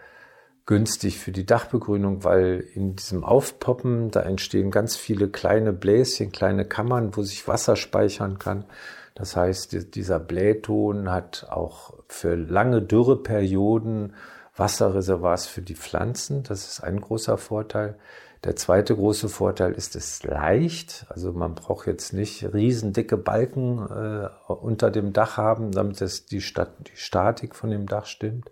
günstig 0.66 1.18
für 1.18 1.33
die 1.33 1.44
Dachbegrünung, 1.44 2.25
weil 2.25 2.64
in 2.75 2.97
diesem 2.97 3.23
Aufpoppen, 3.25 4.11
da 4.11 4.21
entstehen 4.21 4.71
ganz 4.71 4.97
viele 4.97 5.28
kleine 5.28 5.73
Bläschen, 5.73 6.33
kleine 6.33 6.64
Kammern, 6.64 7.16
wo 7.16 7.23
sich 7.23 7.47
Wasser 7.47 7.76
speichern 7.76 8.38
kann. 8.38 8.64
Das 9.14 9.37
heißt, 9.37 9.94
dieser 9.94 10.18
Blähton 10.18 11.11
hat 11.11 11.47
auch 11.50 11.94
für 12.09 12.35
lange 12.35 12.83
Dürreperioden 12.83 14.14
Wasserreservoirs 14.56 15.47
für 15.47 15.62
die 15.62 15.75
Pflanzen. 15.75 16.42
Das 16.44 16.66
ist 16.68 16.80
ein 16.83 17.00
großer 17.00 17.37
Vorteil. 17.38 17.97
Der 18.44 18.56
zweite 18.56 18.94
große 18.94 19.30
Vorteil 19.30 19.72
ist, 19.72 19.96
es 19.96 20.16
ist 20.16 20.24
leicht. 20.24 21.06
Also 21.08 21.32
man 21.32 21.54
braucht 21.54 21.86
jetzt 21.86 22.12
nicht 22.12 22.52
riesendicke 22.52 23.16
Balken 23.16 23.78
äh, 23.78 24.28
unter 24.52 24.90
dem 24.90 25.14
Dach 25.14 25.38
haben, 25.38 25.72
damit 25.72 26.02
das 26.02 26.26
die, 26.26 26.42
Stat 26.42 26.68
die 26.86 26.96
Statik 26.96 27.54
von 27.54 27.70
dem 27.70 27.86
Dach 27.86 28.04
stimmt. 28.04 28.50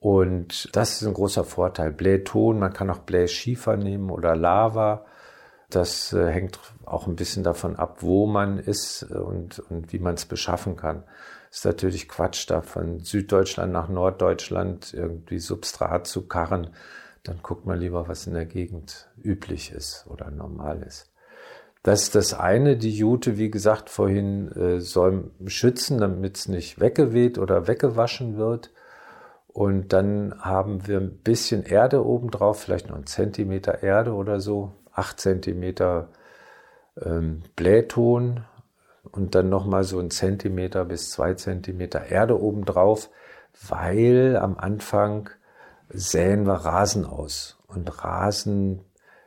Und 0.00 0.74
das 0.74 1.00
ist 1.00 1.06
ein 1.06 1.14
großer 1.14 1.44
Vorteil. 1.44 1.92
Blähton, 1.92 2.58
man 2.58 2.72
kann 2.72 2.90
auch 2.90 2.98
Blähschiefer 2.98 3.76
nehmen 3.76 4.10
oder 4.10 4.34
Lava. 4.34 5.04
Das 5.68 6.12
äh, 6.12 6.26
hängt 6.26 6.58
auch 6.84 7.06
ein 7.06 7.14
bisschen 7.14 7.44
davon 7.44 7.76
ab, 7.76 7.98
wo 8.00 8.26
man 8.26 8.58
ist 8.58 9.04
und, 9.04 9.60
und 9.70 9.92
wie 9.92 10.00
man 10.00 10.14
es 10.14 10.24
beschaffen 10.24 10.76
kann. 10.76 11.04
Ist 11.52 11.64
natürlich 11.64 12.08
Quatsch, 12.08 12.50
da 12.50 12.62
von 12.62 12.98
Süddeutschland 13.00 13.72
nach 13.72 13.88
Norddeutschland 13.88 14.92
irgendwie 14.94 15.38
Substrat 15.38 16.08
zu 16.08 16.26
karren 16.26 16.70
dann 17.22 17.40
guckt 17.42 17.66
man 17.66 17.78
lieber, 17.78 18.08
was 18.08 18.26
in 18.26 18.34
der 18.34 18.46
Gegend 18.46 19.08
üblich 19.22 19.72
ist 19.72 20.06
oder 20.08 20.30
normal 20.30 20.82
ist. 20.82 21.10
Das 21.82 22.02
ist 22.02 22.14
das 22.14 22.34
eine. 22.34 22.76
Die 22.76 22.94
Jute, 22.94 23.38
wie 23.38 23.50
gesagt, 23.50 23.88
vorhin 23.88 24.52
äh, 24.52 24.80
soll 24.80 25.30
schützen, 25.46 25.98
damit 25.98 26.36
es 26.36 26.48
nicht 26.48 26.80
weggeweht 26.80 27.38
oder 27.38 27.68
weggewaschen 27.68 28.36
wird. 28.36 28.70
Und 29.48 29.92
dann 29.92 30.34
haben 30.40 30.86
wir 30.86 30.98
ein 30.98 31.18
bisschen 31.18 31.64
Erde 31.64 32.04
oben 32.04 32.30
drauf, 32.30 32.60
vielleicht 32.60 32.88
noch 32.88 32.96
einen 32.96 33.06
Zentimeter 33.06 33.82
Erde 33.82 34.12
oder 34.14 34.40
so, 34.40 34.72
acht 34.92 35.20
Zentimeter 35.20 36.08
ähm, 37.00 37.42
Blähton 37.56 38.44
und 39.10 39.34
dann 39.34 39.48
nochmal 39.48 39.84
so 39.84 39.98
ein 39.98 40.10
Zentimeter 40.10 40.84
bis 40.84 41.10
zwei 41.10 41.34
Zentimeter 41.34 42.06
Erde 42.06 42.40
oben 42.40 42.64
drauf, 42.64 43.10
weil 43.68 44.36
am 44.36 44.56
Anfang 44.56 45.30
säen 45.92 46.46
wir 46.46 46.54
Rasen 46.54 47.04
aus. 47.04 47.58
Und 47.66 48.04
Rasen 48.04 48.84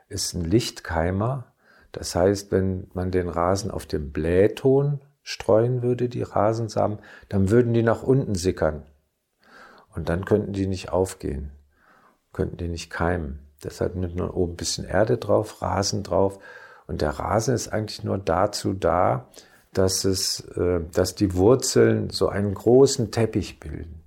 ist 0.10 0.34
ein 0.34 0.44
Lichtkeimer. 0.44 1.54
Das 1.92 2.16
heißt, 2.16 2.52
wenn 2.52 2.88
man 2.94 3.12
den 3.12 3.30
Rasen 3.30 3.72
auf 3.72 3.86
dem 3.86 4.12
Blähton 4.12 5.02
streuen 5.22 5.82
würde, 5.82 6.10
die 6.10 6.24
Rasensamen, 6.24 7.00
dann 7.30 7.50
würden 7.50 7.74
die 7.74 7.84
nach 7.84 8.04
unten 8.04 8.36
sickern. 8.36 8.84
Und 9.96 10.10
dann 10.10 10.26
könnten 10.26 10.54
die 10.54 10.68
nicht 10.68 10.92
aufgehen, 10.92 11.52
könnten 12.34 12.58
die 12.58 12.68
nicht 12.68 12.90
keimen. 12.90 13.40
Deshalb 13.64 13.96
nimmt 13.96 14.16
man 14.16 14.30
oben 14.30 14.54
ein 14.54 14.58
bisschen 14.58 14.86
Erde 14.86 15.18
drauf, 15.18 15.62
Rasen 15.62 16.04
drauf. 16.04 16.40
Und 16.88 17.02
der 17.02 17.12
Rasen 17.12 17.54
ist 17.54 17.72
eigentlich 17.72 18.04
nur 18.04 18.18
dazu 18.18 18.74
da, 18.74 19.30
dass 19.72 20.04
es, 20.04 20.42
äh, 20.58 20.82
dass 20.92 21.16
die 21.16 21.36
Wurzeln 21.36 22.10
so 22.10 22.28
einen 22.28 22.54
großen 22.54 23.12
Teppich 23.12 23.60
bilden 23.60 24.03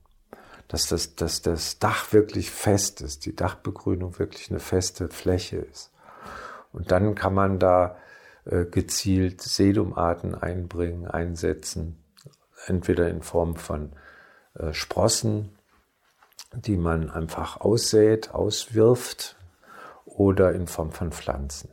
dass 0.68 0.88
das, 0.88 1.14
dass 1.14 1.42
das 1.42 1.78
Dach 1.78 2.12
wirklich 2.12 2.50
fest 2.50 3.00
ist, 3.00 3.26
die 3.26 3.36
Dachbegrünung 3.36 4.18
wirklich 4.18 4.50
eine 4.50 4.60
feste 4.60 5.08
Fläche 5.08 5.58
ist. 5.58 5.92
Und 6.72 6.90
dann 6.90 7.14
kann 7.14 7.34
man 7.34 7.58
da 7.58 7.96
äh, 8.44 8.64
gezielt 8.64 9.40
Sedumarten 9.40 10.34
einbringen, 10.34 11.06
einsetzen, 11.06 12.02
entweder 12.66 13.08
in 13.08 13.22
Form 13.22 13.56
von 13.56 13.92
äh, 14.54 14.72
Sprossen, 14.72 15.56
die 16.52 16.76
man 16.76 17.10
einfach 17.10 17.60
aussät, 17.60 18.30
auswirft, 18.32 19.36
oder 20.16 20.52
in 20.52 20.66
Form 20.66 20.92
von 20.92 21.12
Pflanzen. 21.12 21.68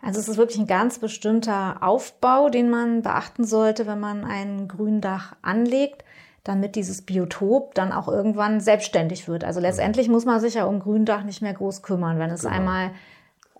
Also 0.00 0.20
es 0.20 0.28
ist 0.28 0.36
wirklich 0.36 0.58
ein 0.58 0.66
ganz 0.66 0.98
bestimmter 0.98 1.82
Aufbau, 1.82 2.48
den 2.48 2.70
man 2.70 3.02
beachten 3.02 3.44
sollte, 3.44 3.86
wenn 3.86 4.00
man 4.00 4.24
ein 4.24 4.68
Gründach 4.68 5.36
anlegt 5.42 6.05
damit 6.46 6.76
dieses 6.76 7.02
Biotop 7.02 7.74
dann 7.74 7.92
auch 7.92 8.06
irgendwann 8.06 8.60
selbstständig 8.60 9.26
wird. 9.26 9.42
Also 9.42 9.58
letztendlich 9.58 10.08
muss 10.08 10.24
man 10.24 10.40
sich 10.40 10.54
ja 10.54 10.64
um 10.64 10.78
Gründach 10.78 11.24
nicht 11.24 11.42
mehr 11.42 11.54
groß 11.54 11.82
kümmern, 11.82 12.18
wenn 12.20 12.30
es 12.30 12.42
genau. 12.42 12.54
einmal 12.54 12.90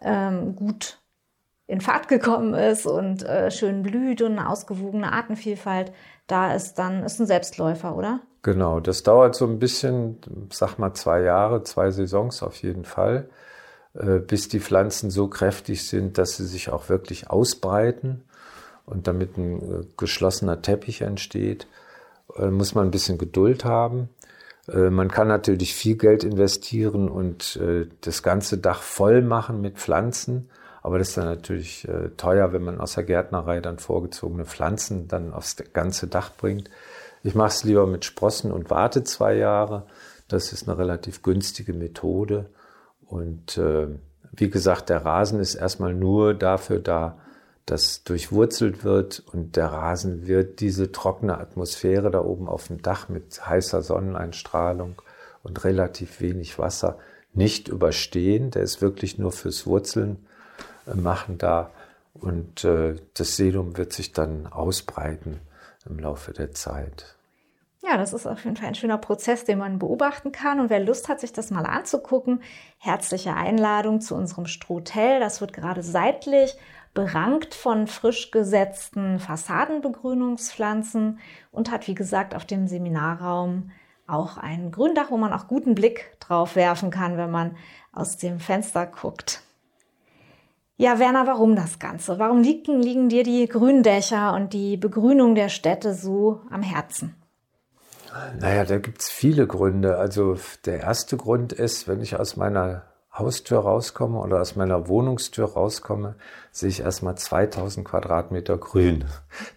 ähm, 0.02 0.54
gut 0.54 0.98
in 1.66 1.80
Fahrt 1.80 2.06
gekommen 2.06 2.54
ist 2.54 2.86
und 2.86 3.24
äh, 3.24 3.50
schön 3.50 3.82
blüht 3.82 4.22
und 4.22 4.38
eine 4.38 4.48
ausgewogene 4.48 5.12
Artenvielfalt 5.12 5.92
da 6.28 6.54
ist, 6.54 6.74
dann 6.74 7.02
ist 7.02 7.18
ein 7.20 7.26
Selbstläufer, 7.26 7.96
oder? 7.96 8.20
Genau, 8.42 8.78
das 8.78 9.02
dauert 9.02 9.34
so 9.34 9.46
ein 9.46 9.58
bisschen, 9.58 10.18
sag 10.52 10.78
mal 10.78 10.94
zwei 10.94 11.22
Jahre, 11.22 11.64
zwei 11.64 11.90
Saisons 11.90 12.44
auf 12.44 12.62
jeden 12.62 12.84
Fall, 12.84 13.28
äh, 13.94 14.20
bis 14.20 14.48
die 14.48 14.60
Pflanzen 14.60 15.10
so 15.10 15.26
kräftig 15.26 15.88
sind, 15.88 16.18
dass 16.18 16.36
sie 16.36 16.46
sich 16.46 16.70
auch 16.70 16.88
wirklich 16.88 17.30
ausbreiten 17.30 18.22
und 18.84 19.08
damit 19.08 19.36
ein 19.36 19.58
äh, 19.60 19.84
geschlossener 19.96 20.62
Teppich 20.62 21.00
entsteht 21.00 21.66
äh, 22.34 22.50
muss 22.50 22.74
man 22.74 22.86
ein 22.86 22.90
bisschen 22.90 23.18
Geduld 23.18 23.64
haben. 23.64 24.08
Äh, 24.68 24.90
man 24.90 25.10
kann 25.10 25.28
natürlich 25.28 25.74
viel 25.74 25.96
Geld 25.96 26.24
investieren 26.24 27.08
und 27.08 27.56
äh, 27.56 27.86
das 28.00 28.22
ganze 28.22 28.58
Dach 28.58 28.82
voll 28.82 29.22
machen 29.22 29.60
mit 29.60 29.78
Pflanzen. 29.78 30.50
Aber 30.82 30.98
das 30.98 31.08
ist 31.08 31.16
dann 31.16 31.24
natürlich 31.24 31.88
teuer, 32.16 32.52
wenn 32.52 32.62
man 32.62 32.80
aus 32.80 32.94
der 32.94 33.02
Gärtnerei 33.02 33.58
dann 33.58 33.80
vorgezogene 33.80 34.44
Pflanzen 34.44 35.08
dann 35.08 35.34
aufs 35.34 35.56
ganze 35.72 36.06
Dach 36.06 36.30
bringt. 36.36 36.70
Ich 37.24 37.34
mache 37.34 37.48
es 37.48 37.64
lieber 37.64 37.88
mit 37.88 38.04
Sprossen 38.04 38.52
und 38.52 38.70
warte 38.70 39.02
zwei 39.02 39.34
Jahre. 39.34 39.88
Das 40.28 40.52
ist 40.52 40.68
eine 40.68 40.78
relativ 40.78 41.22
günstige 41.22 41.72
Methode. 41.72 42.50
Und 43.04 43.60
wie 44.30 44.48
gesagt, 44.48 44.88
der 44.88 45.04
Rasen 45.04 45.40
ist 45.40 45.56
erstmal 45.56 45.92
nur 45.92 46.34
dafür 46.34 46.78
da, 46.78 47.18
das 47.66 48.04
durchwurzelt 48.04 48.84
wird 48.84 49.24
und 49.32 49.56
der 49.56 49.66
Rasen 49.66 50.26
wird 50.28 50.60
diese 50.60 50.92
trockene 50.92 51.36
Atmosphäre 51.36 52.12
da 52.12 52.20
oben 52.20 52.48
auf 52.48 52.68
dem 52.68 52.80
Dach 52.80 53.08
mit 53.08 53.44
heißer 53.44 53.82
Sonneneinstrahlung 53.82 55.02
und 55.42 55.64
relativ 55.64 56.20
wenig 56.20 56.58
Wasser 56.60 56.98
nicht 57.32 57.68
überstehen. 57.68 58.52
Der 58.52 58.62
ist 58.62 58.80
wirklich 58.80 59.18
nur 59.18 59.32
fürs 59.32 59.66
Wurzeln 59.66 60.26
äh, 60.86 60.94
machen 60.94 61.38
da 61.38 61.70
und 62.14 62.64
äh, 62.64 62.96
das 63.14 63.36
Sedum 63.36 63.76
wird 63.76 63.92
sich 63.92 64.12
dann 64.12 64.46
ausbreiten 64.46 65.40
im 65.88 65.98
Laufe 65.98 66.32
der 66.32 66.52
Zeit. 66.52 67.16
Ja, 67.82 67.96
das 67.96 68.12
ist 68.12 68.26
auf 68.26 68.44
jeden 68.44 68.56
Fall 68.56 68.68
ein 68.68 68.74
schöner 68.74 68.98
Prozess, 68.98 69.44
den 69.44 69.58
man 69.58 69.78
beobachten 69.78 70.32
kann. 70.32 70.58
Und 70.58 70.70
wer 70.70 70.80
Lust 70.80 71.08
hat, 71.08 71.20
sich 71.20 71.32
das 71.32 71.52
mal 71.52 71.66
anzugucken, 71.66 72.42
herzliche 72.78 73.34
Einladung 73.34 74.00
zu 74.00 74.16
unserem 74.16 74.46
Strohtell. 74.46 75.20
Das 75.20 75.40
wird 75.40 75.52
gerade 75.52 75.84
seitlich 75.84 76.56
berankt 76.96 77.54
von 77.54 77.86
frisch 77.86 78.30
gesetzten 78.30 79.20
Fassadenbegrünungspflanzen 79.20 81.20
und 81.52 81.70
hat, 81.70 81.86
wie 81.86 81.94
gesagt, 81.94 82.34
auf 82.34 82.46
dem 82.46 82.66
Seminarraum 82.66 83.70
auch 84.06 84.38
ein 84.38 84.72
Gründach, 84.72 85.10
wo 85.10 85.18
man 85.18 85.32
auch 85.32 85.46
guten 85.46 85.74
Blick 85.74 86.16
drauf 86.20 86.56
werfen 86.56 86.90
kann, 86.90 87.18
wenn 87.18 87.30
man 87.30 87.54
aus 87.92 88.16
dem 88.16 88.40
Fenster 88.40 88.86
guckt. 88.86 89.42
Ja, 90.78 90.98
Werner, 90.98 91.26
warum 91.26 91.54
das 91.54 91.78
Ganze? 91.78 92.18
Warum 92.18 92.42
liegen, 92.42 92.80
liegen 92.80 93.10
dir 93.10 93.24
die 93.24 93.46
Gründächer 93.46 94.32
und 94.32 94.54
die 94.54 94.78
Begrünung 94.78 95.34
der 95.34 95.50
Städte 95.50 95.92
so 95.92 96.40
am 96.50 96.62
Herzen? 96.62 97.14
Naja, 98.40 98.64
da 98.64 98.78
gibt 98.78 99.02
es 99.02 99.10
viele 99.10 99.46
Gründe. 99.46 99.98
Also 99.98 100.38
der 100.64 100.80
erste 100.80 101.18
Grund 101.18 101.52
ist, 101.52 101.88
wenn 101.88 102.00
ich 102.00 102.16
aus 102.16 102.36
meiner 102.36 102.84
Haustür 103.18 103.60
rauskomme 103.60 104.18
oder 104.18 104.40
aus 104.40 104.56
meiner 104.56 104.88
Wohnungstür 104.88 105.46
rauskomme, 105.46 106.16
sehe 106.52 106.68
ich 106.68 106.80
erstmal 106.80 107.16
2000 107.16 107.86
Quadratmeter 107.86 108.58
Grün. 108.58 109.04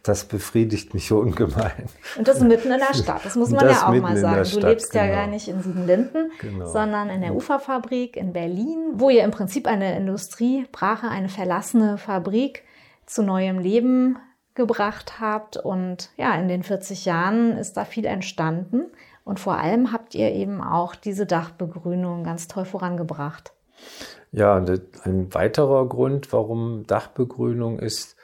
Das 0.03 0.25
befriedigt 0.25 0.93
mich 0.93 1.11
ungemein. 1.11 1.85
Und 2.17 2.27
das 2.27 2.39
mitten 2.39 2.71
in 2.71 2.79
der 2.79 2.93
Stadt, 2.93 3.25
das 3.25 3.35
muss 3.35 3.49
man 3.49 3.65
das 3.65 3.81
ja 3.81 3.87
auch 3.87 3.93
mal 3.95 4.17
sagen. 4.17 4.49
Du 4.51 4.59
lebst 4.59 4.91
genau. 4.91 5.05
ja 5.05 5.11
gar 5.11 5.27
nicht 5.27 5.47
in 5.47 5.61
Siebenlinden, 5.61 6.31
genau. 6.39 6.67
sondern 6.67 7.09
in 7.09 7.21
der 7.21 7.35
Uferfabrik 7.35 8.15
in 8.15 8.33
Berlin, 8.33 8.93
wo 8.93 9.09
ihr 9.09 9.23
im 9.23 9.31
Prinzip 9.31 9.67
eine 9.67 9.97
Industriebrache, 9.97 11.07
eine 11.07 11.29
verlassene 11.29 11.97
Fabrik 11.97 12.63
zu 13.05 13.23
neuem 13.23 13.59
Leben 13.59 14.17
gebracht 14.55 15.19
habt. 15.19 15.57
Und 15.57 16.11
ja, 16.17 16.35
in 16.35 16.47
den 16.47 16.63
40 16.63 17.05
Jahren 17.05 17.57
ist 17.57 17.73
da 17.73 17.85
viel 17.85 18.05
entstanden. 18.05 18.85
Und 19.23 19.39
vor 19.39 19.57
allem 19.57 19.91
habt 19.91 20.15
ihr 20.15 20.31
eben 20.31 20.61
auch 20.61 20.95
diese 20.95 21.25
Dachbegrünung 21.25 22.23
ganz 22.23 22.47
toll 22.47 22.65
vorangebracht. 22.65 23.53
Ja, 24.31 24.57
ein 24.57 25.33
weiterer 25.33 25.87
Grund, 25.87 26.31
warum 26.33 26.85
Dachbegrünung 26.85 27.79
ist, 27.79 28.15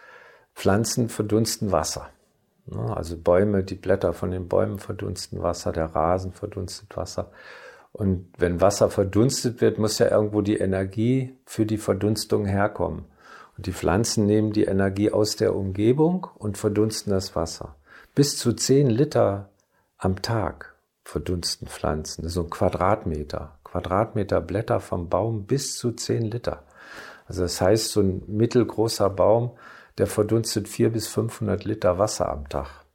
Pflanzen 0.53 1.09
verdunsten 1.09 1.71
Wasser. 1.71 2.09
Also 2.71 3.17
Bäume, 3.17 3.63
die 3.63 3.75
Blätter 3.75 4.13
von 4.13 4.31
den 4.31 4.47
Bäumen 4.47 4.79
verdunsten 4.79 5.41
Wasser, 5.41 5.71
der 5.71 5.85
Rasen 5.85 6.31
verdunstet 6.31 6.95
Wasser. 6.97 7.31
Und 7.91 8.27
wenn 8.37 8.61
Wasser 8.61 8.89
verdunstet 8.89 9.61
wird, 9.61 9.77
muss 9.77 9.99
ja 9.99 10.09
irgendwo 10.09 10.41
die 10.41 10.57
Energie 10.57 11.37
für 11.45 11.65
die 11.65 11.77
Verdunstung 11.77 12.45
herkommen. 12.45 13.05
Und 13.57 13.67
die 13.67 13.73
Pflanzen 13.73 14.25
nehmen 14.25 14.51
die 14.51 14.65
Energie 14.65 15.11
aus 15.11 15.37
der 15.37 15.55
Umgebung 15.55 16.27
und 16.35 16.57
verdunsten 16.57 17.13
das 17.13 17.35
Wasser. 17.35 17.75
Bis 18.13 18.37
zu 18.37 18.53
10 18.53 18.89
Liter 18.89 19.49
am 19.97 20.21
Tag 20.21 20.74
verdunsten 21.05 21.67
Pflanzen. 21.67 22.23
Das 22.23 22.31
ist 22.31 22.35
so 22.35 22.43
ein 22.43 22.49
Quadratmeter. 22.49 23.59
Quadratmeter 23.63 24.41
Blätter 24.41 24.79
vom 24.79 25.07
Baum 25.07 25.45
bis 25.45 25.77
zu 25.77 25.91
10 25.91 26.23
Liter. 26.23 26.63
Also 27.27 27.43
das 27.43 27.61
heißt, 27.61 27.91
so 27.91 28.01
ein 28.01 28.23
mittelgroßer 28.27 29.09
Baum, 29.09 29.51
der 29.97 30.07
verdunstet 30.07 30.67
400 30.67 30.93
bis 30.93 31.07
500 31.07 31.63
Liter 31.63 31.97
Wasser 31.99 32.29
am 32.29 32.49
Tag. 32.49 32.85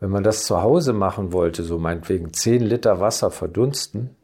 Wenn 0.00 0.10
man 0.10 0.22
das 0.22 0.44
zu 0.44 0.62
Hause 0.62 0.92
machen 0.92 1.32
wollte, 1.32 1.62
so 1.62 1.78
meinetwegen 1.78 2.32
10 2.32 2.62
Liter 2.62 3.00
Wasser 3.00 3.30
verdunsten, 3.30 4.16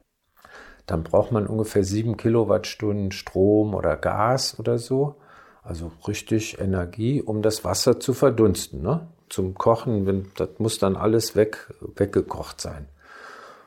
dann 0.86 1.02
braucht 1.02 1.32
man 1.32 1.46
ungefähr 1.46 1.84
7 1.84 2.16
Kilowattstunden 2.16 3.12
Strom 3.12 3.74
oder 3.74 3.96
Gas 3.96 4.58
oder 4.58 4.78
so. 4.78 5.16
Also 5.62 5.90
richtig 6.06 6.60
Energie, 6.60 7.22
um 7.22 7.42
das 7.42 7.64
Wasser 7.64 7.98
zu 7.98 8.12
verdunsten. 8.12 8.82
Ne? 8.82 9.08
Zum 9.30 9.54
Kochen, 9.54 10.06
wenn, 10.06 10.30
das 10.36 10.50
muss 10.58 10.78
dann 10.78 10.96
alles 10.96 11.34
weg, 11.34 11.72
weggekocht 11.96 12.60
sein. 12.60 12.86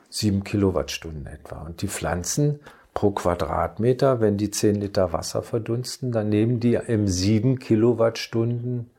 7 0.09 0.43
Kilowattstunden 0.43 1.25
etwa. 1.25 1.63
Und 1.63 1.81
die 1.81 1.87
Pflanzen 1.87 2.59
pro 2.93 3.09
Quadratmeter, 3.09 4.21
wenn 4.21 4.37
die 4.37 4.51
10 4.51 4.75
Liter 4.75 5.11
Wasser 5.11 5.41
verdunsten, 5.41 6.11
dann 6.11 6.29
nehmen 6.29 6.59
die 6.59 6.75
im 6.75 7.07
7 7.07 7.57
Kilowattstunden 7.57 8.91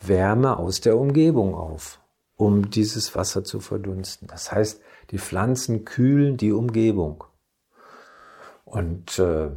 Wärme 0.00 0.56
aus 0.56 0.80
der 0.80 0.96
Umgebung 0.96 1.56
auf 1.56 2.00
um 2.40 2.70
dieses 2.70 3.14
Wasser 3.14 3.44
zu 3.44 3.60
verdunsten. 3.60 4.26
Das 4.26 4.50
heißt, 4.50 4.80
die 5.10 5.18
Pflanzen 5.18 5.84
kühlen 5.84 6.38
die 6.38 6.52
Umgebung. 6.52 7.24
Und 8.64 9.18
äh, 9.18 9.50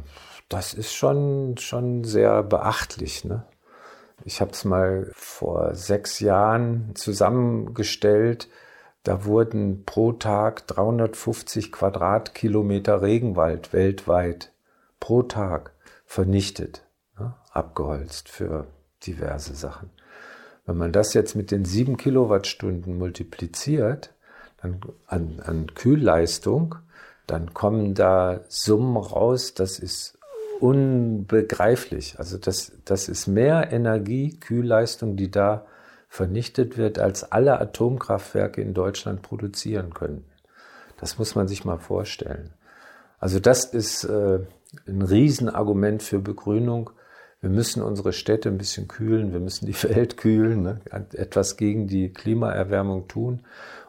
das 0.50 0.74
ist 0.74 0.92
schon, 0.92 1.56
schon 1.56 2.04
sehr 2.04 2.42
beachtlich. 2.42 3.24
Ne? 3.24 3.46
Ich 4.24 4.40
habe 4.40 4.52
es 4.52 4.64
mal 4.64 5.10
vor 5.14 5.74
sechs 5.74 6.20
Jahren 6.20 6.92
zusammengestellt. 6.94 8.48
Da 9.02 9.26
wurden 9.26 9.84
pro 9.84 10.12
Tag 10.12 10.66
350 10.66 11.70
Quadratkilometer 11.70 13.02
Regenwald 13.02 13.74
weltweit 13.74 14.52
pro 14.98 15.22
Tag 15.22 15.72
vernichtet, 16.06 16.86
ne? 17.18 17.34
abgeholzt 17.52 18.30
für 18.30 18.66
diverse 19.06 19.54
Sachen. 19.54 19.90
Wenn 20.64 20.78
man 20.78 20.92
das 20.92 21.12
jetzt 21.12 21.36
mit 21.36 21.50
den 21.50 21.66
sieben 21.66 21.98
Kilowattstunden 21.98 22.96
multipliziert, 22.96 24.14
dann 24.62 24.80
an, 25.06 25.42
an 25.44 25.66
Kühlleistung, 25.74 26.76
dann 27.26 27.52
kommen 27.52 27.94
da 27.94 28.40
Summen 28.48 28.96
raus, 28.96 29.52
das 29.52 29.78
ist 29.78 30.18
unbegreiflich. 30.64 32.18
Also 32.18 32.38
das, 32.38 32.72
das 32.86 33.10
ist 33.10 33.26
mehr 33.26 33.70
Energie, 33.70 34.38
Kühlleistung, 34.40 35.14
die 35.14 35.30
da 35.30 35.66
vernichtet 36.08 36.78
wird, 36.78 36.98
als 36.98 37.30
alle 37.30 37.60
Atomkraftwerke 37.60 38.62
in 38.62 38.72
Deutschland 38.72 39.20
produzieren 39.20 39.92
können. 39.92 40.24
Das 40.98 41.18
muss 41.18 41.34
man 41.34 41.48
sich 41.48 41.66
mal 41.66 41.76
vorstellen. 41.76 42.48
Also 43.18 43.40
das 43.40 43.66
ist 43.66 44.04
äh, 44.04 44.38
ein 44.86 45.02
Riesenargument 45.02 46.02
für 46.02 46.18
Begrünung 46.18 46.90
wir 47.44 47.50
müssen 47.50 47.82
unsere 47.82 48.14
Städte 48.14 48.48
ein 48.48 48.56
bisschen 48.56 48.88
kühlen, 48.88 49.34
wir 49.34 49.38
müssen 49.38 49.66
die 49.66 49.82
Welt 49.82 50.16
kühlen, 50.16 50.62
ne? 50.62 50.80
etwas 51.12 51.58
gegen 51.58 51.86
die 51.86 52.08
Klimaerwärmung 52.08 53.06
tun. 53.06 53.40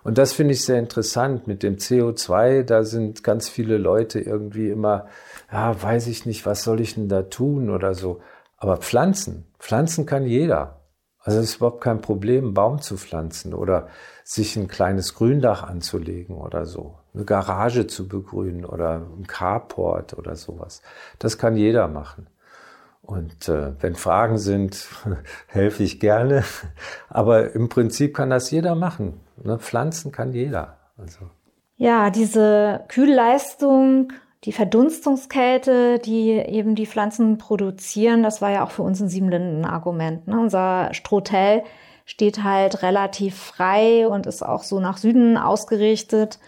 Und 0.03 0.17
das 0.17 0.33
finde 0.33 0.53
ich 0.53 0.65
sehr 0.65 0.77
interessant 0.77 1.47
mit 1.47 1.63
dem 1.63 1.77
CO2. 1.77 2.63
Da 2.63 2.83
sind 2.83 3.23
ganz 3.23 3.47
viele 3.47 3.77
Leute 3.77 4.19
irgendwie 4.19 4.69
immer, 4.69 5.07
ja, 5.51 5.81
weiß 5.81 6.07
ich 6.07 6.25
nicht, 6.25 6.45
was 6.45 6.63
soll 6.63 6.81
ich 6.81 6.95
denn 6.95 7.09
da 7.09 7.23
tun 7.23 7.69
oder 7.69 7.93
so. 7.93 8.21
Aber 8.57 8.77
Pflanzen, 8.77 9.45
Pflanzen 9.59 10.05
kann 10.05 10.25
jeder. 10.25 10.81
Also 11.19 11.39
es 11.39 11.49
ist 11.49 11.55
überhaupt 11.57 11.81
kein 11.81 12.01
Problem, 12.01 12.45
einen 12.45 12.53
Baum 12.53 12.81
zu 12.81 12.97
pflanzen 12.97 13.55
oder 13.55 13.87
sich 14.23 14.55
ein 14.57 14.67
kleines 14.67 15.15
Gründach 15.15 15.63
anzulegen 15.63 16.35
oder 16.37 16.65
so. 16.65 16.99
Eine 17.15 17.25
Garage 17.25 17.87
zu 17.87 18.07
begrünen 18.07 18.63
oder 18.63 19.01
ein 19.17 19.25
Carport 19.25 20.17
oder 20.17 20.35
sowas. 20.35 20.83
Das 21.17 21.39
kann 21.39 21.57
jeder 21.57 21.87
machen. 21.87 22.27
Und 23.01 23.49
äh, 23.49 23.73
wenn 23.81 23.95
Fragen 23.95 24.37
sind, 24.37 24.87
helfe 25.47 25.83
ich 25.83 25.99
gerne. 25.99 26.43
Aber 27.09 27.53
im 27.53 27.69
Prinzip 27.69 28.15
kann 28.15 28.29
das 28.29 28.51
jeder 28.51 28.75
machen. 28.75 29.19
Ne? 29.43 29.57
Pflanzen 29.57 30.11
kann 30.11 30.31
jeder. 30.31 30.77
Also. 30.97 31.29
Ja, 31.77 32.09
diese 32.09 32.85
Kühlleistung, 32.87 34.13
die 34.45 34.51
Verdunstungskälte, 34.51 35.99
die 35.99 36.31
eben 36.31 36.75
die 36.75 36.85
Pflanzen 36.85 37.37
produzieren, 37.37 38.23
das 38.23 38.41
war 38.41 38.51
ja 38.51 38.63
auch 38.63 38.71
für 38.71 38.83
uns 38.83 39.01
ein 39.01 39.09
Siebenlinden-Argument. 39.09 40.27
Ne? 40.27 40.39
Unser 40.39 40.93
Strohtell 40.93 41.63
steht 42.05 42.43
halt 42.43 42.83
relativ 42.83 43.35
frei 43.35 44.07
und 44.07 44.27
ist 44.27 44.43
auch 44.43 44.63
so 44.63 44.79
nach 44.79 44.97
Süden 44.97 45.37
ausgerichtet 45.37 46.39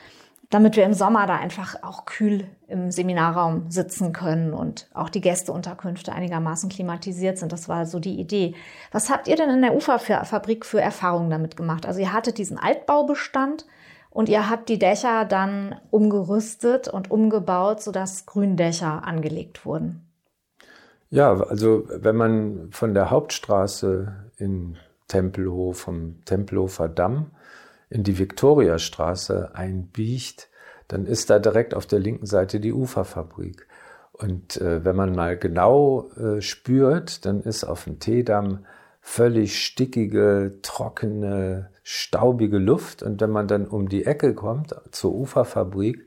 damit 0.50 0.78
wir 0.78 0.86
im 0.86 0.94
Sommer 0.94 1.28
da 1.28 1.36
einfach 1.36 1.84
auch 1.84 2.06
kühl 2.06 2.48
im 2.68 2.90
Seminarraum 2.90 3.70
sitzen 3.70 4.14
können 4.14 4.54
und 4.54 4.88
auch 4.94 5.10
die 5.10 5.20
Gästeunterkünfte 5.20 6.14
einigermaßen 6.14 6.70
klimatisiert 6.70 7.38
sind. 7.38 7.52
Das 7.52 7.68
war 7.68 7.86
so 7.86 8.00
die 8.00 8.20
Idee. 8.20 8.56
Was 8.92 9.10
habt 9.10 9.28
ihr 9.28 9.36
denn 9.36 9.50
in 9.50 9.62
der 9.62 9.76
Uferfabrik 9.76 10.66
für 10.66 10.80
Erfahrungen 10.80 11.30
damit 11.30 11.58
gemacht? 11.58 11.86
Also 11.86 12.00
ihr 12.00 12.14
hattet 12.14 12.38
diesen 12.38 12.58
Altbaubestand 12.58 13.66
und 14.18 14.30
ihr 14.30 14.50
habt 14.50 14.68
die 14.68 14.80
Dächer 14.80 15.26
dann 15.26 15.76
umgerüstet 15.92 16.88
und 16.88 17.12
umgebaut, 17.12 17.84
sodass 17.84 18.26
Gründächer 18.26 19.06
angelegt 19.06 19.64
wurden. 19.64 20.08
Ja, 21.12 21.40
also 21.40 21.84
wenn 21.88 22.16
man 22.16 22.70
von 22.72 22.96
der 22.96 23.12
Hauptstraße 23.12 24.32
in 24.38 24.76
Tempelhof, 25.08 25.82
vom 25.82 26.26
Tempelhofer 26.26 26.90
Damm 26.90 27.28
in 27.92 28.02
die 28.02 28.18
Viktoriastraße 28.18 29.52
einbiegt, 29.54 30.50
dann 30.88 31.06
ist 31.06 31.30
da 31.30 31.38
direkt 31.38 31.76
auf 31.76 31.86
der 31.86 32.00
linken 32.00 32.26
Seite 32.26 32.60
die 32.60 32.74
Uferfabrik. 32.74 33.68
Und 34.14 34.60
äh, 34.60 34.84
wenn 34.84 34.96
man 34.96 35.14
mal 35.14 35.38
genau 35.38 36.10
äh, 36.14 36.42
spürt, 36.42 37.24
dann 37.28 37.42
ist 37.42 37.66
auf 37.66 37.84
dem 37.84 38.00
Teedamm 38.00 38.66
völlig 39.08 39.64
stickige, 39.64 40.60
trockene, 40.62 41.70
staubige 41.82 42.58
Luft. 42.58 43.02
Und 43.02 43.22
wenn 43.22 43.32
man 43.32 43.48
dann 43.48 43.66
um 43.66 43.88
die 43.88 44.06
Ecke 44.06 44.36
kommt 44.36 44.76
zur 44.92 45.16
Uferfabrik, 45.16 46.06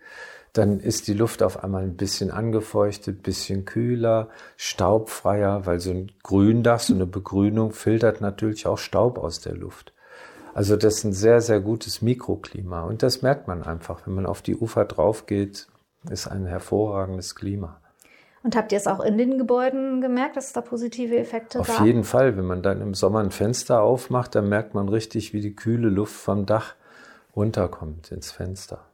dann 0.52 0.78
ist 0.80 1.08
die 1.08 1.14
Luft 1.14 1.42
auf 1.42 1.64
einmal 1.64 1.84
ein 1.84 1.96
bisschen 1.96 2.30
angefeuchtet, 2.30 3.22
bisschen 3.22 3.64
kühler, 3.64 4.28
staubfreier, 4.58 5.64
weil 5.64 5.80
so 5.80 5.90
ein 5.92 6.12
Gründach, 6.22 6.80
so 6.80 6.94
eine 6.94 7.06
Begrünung 7.06 7.72
filtert 7.72 8.20
natürlich 8.20 8.66
auch 8.66 8.78
Staub 8.78 9.16
aus 9.16 9.40
der 9.40 9.54
Luft. 9.54 9.94
Also 10.52 10.76
das 10.76 10.98
ist 10.98 11.04
ein 11.04 11.12
sehr, 11.14 11.40
sehr 11.40 11.60
gutes 11.60 12.02
Mikroklima. 12.02 12.82
Und 12.82 13.02
das 13.02 13.22
merkt 13.22 13.48
man 13.48 13.62
einfach, 13.62 14.06
wenn 14.06 14.14
man 14.14 14.26
auf 14.26 14.42
die 14.42 14.56
Ufer 14.56 14.84
drauf 14.84 15.24
geht, 15.24 15.68
ist 16.10 16.28
ein 16.28 16.44
hervorragendes 16.44 17.34
Klima. 17.34 17.79
Und 18.42 18.56
habt 18.56 18.72
ihr 18.72 18.78
es 18.78 18.86
auch 18.86 19.00
in 19.00 19.18
den 19.18 19.36
Gebäuden 19.36 20.00
gemerkt, 20.00 20.36
dass 20.36 20.46
es 20.46 20.52
da 20.52 20.62
positive 20.62 21.16
Effekte 21.18 21.58
gab? 21.58 21.68
Auf 21.68 21.84
jeden 21.84 22.04
Fall. 22.04 22.36
Wenn 22.36 22.46
man 22.46 22.62
dann 22.62 22.80
im 22.80 22.94
Sommer 22.94 23.20
ein 23.20 23.30
Fenster 23.30 23.82
aufmacht, 23.82 24.34
dann 24.34 24.48
merkt 24.48 24.74
man 24.74 24.88
richtig, 24.88 25.34
wie 25.34 25.40
die 25.40 25.54
kühle 25.54 25.88
Luft 25.88 26.14
vom 26.14 26.46
Dach 26.46 26.74
runterkommt 27.36 28.10
ins 28.12 28.30
Fenster. 28.30 28.86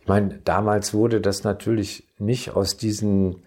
Ich 0.00 0.08
meine, 0.08 0.38
damals 0.44 0.94
wurde 0.94 1.20
das 1.20 1.42
natürlich 1.42 2.06
nicht 2.18 2.54
aus 2.54 2.76
diesen 2.76 3.42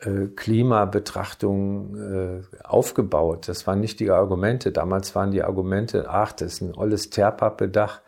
äh, 0.00 0.26
Klimabetrachtung 0.36 1.96
äh, 1.96 2.42
aufgebaut. 2.64 3.48
Das 3.48 3.66
waren 3.66 3.80
nicht 3.80 4.00
die 4.00 4.10
Argumente. 4.10 4.72
Damals 4.72 5.14
waren 5.14 5.30
die 5.30 5.42
Argumente, 5.42 6.10
ach, 6.10 6.32
das 6.32 6.54
ist 6.54 6.60
ein 6.60 6.74
olles 6.74 7.08
Teerpappe-Dach, 7.08 8.02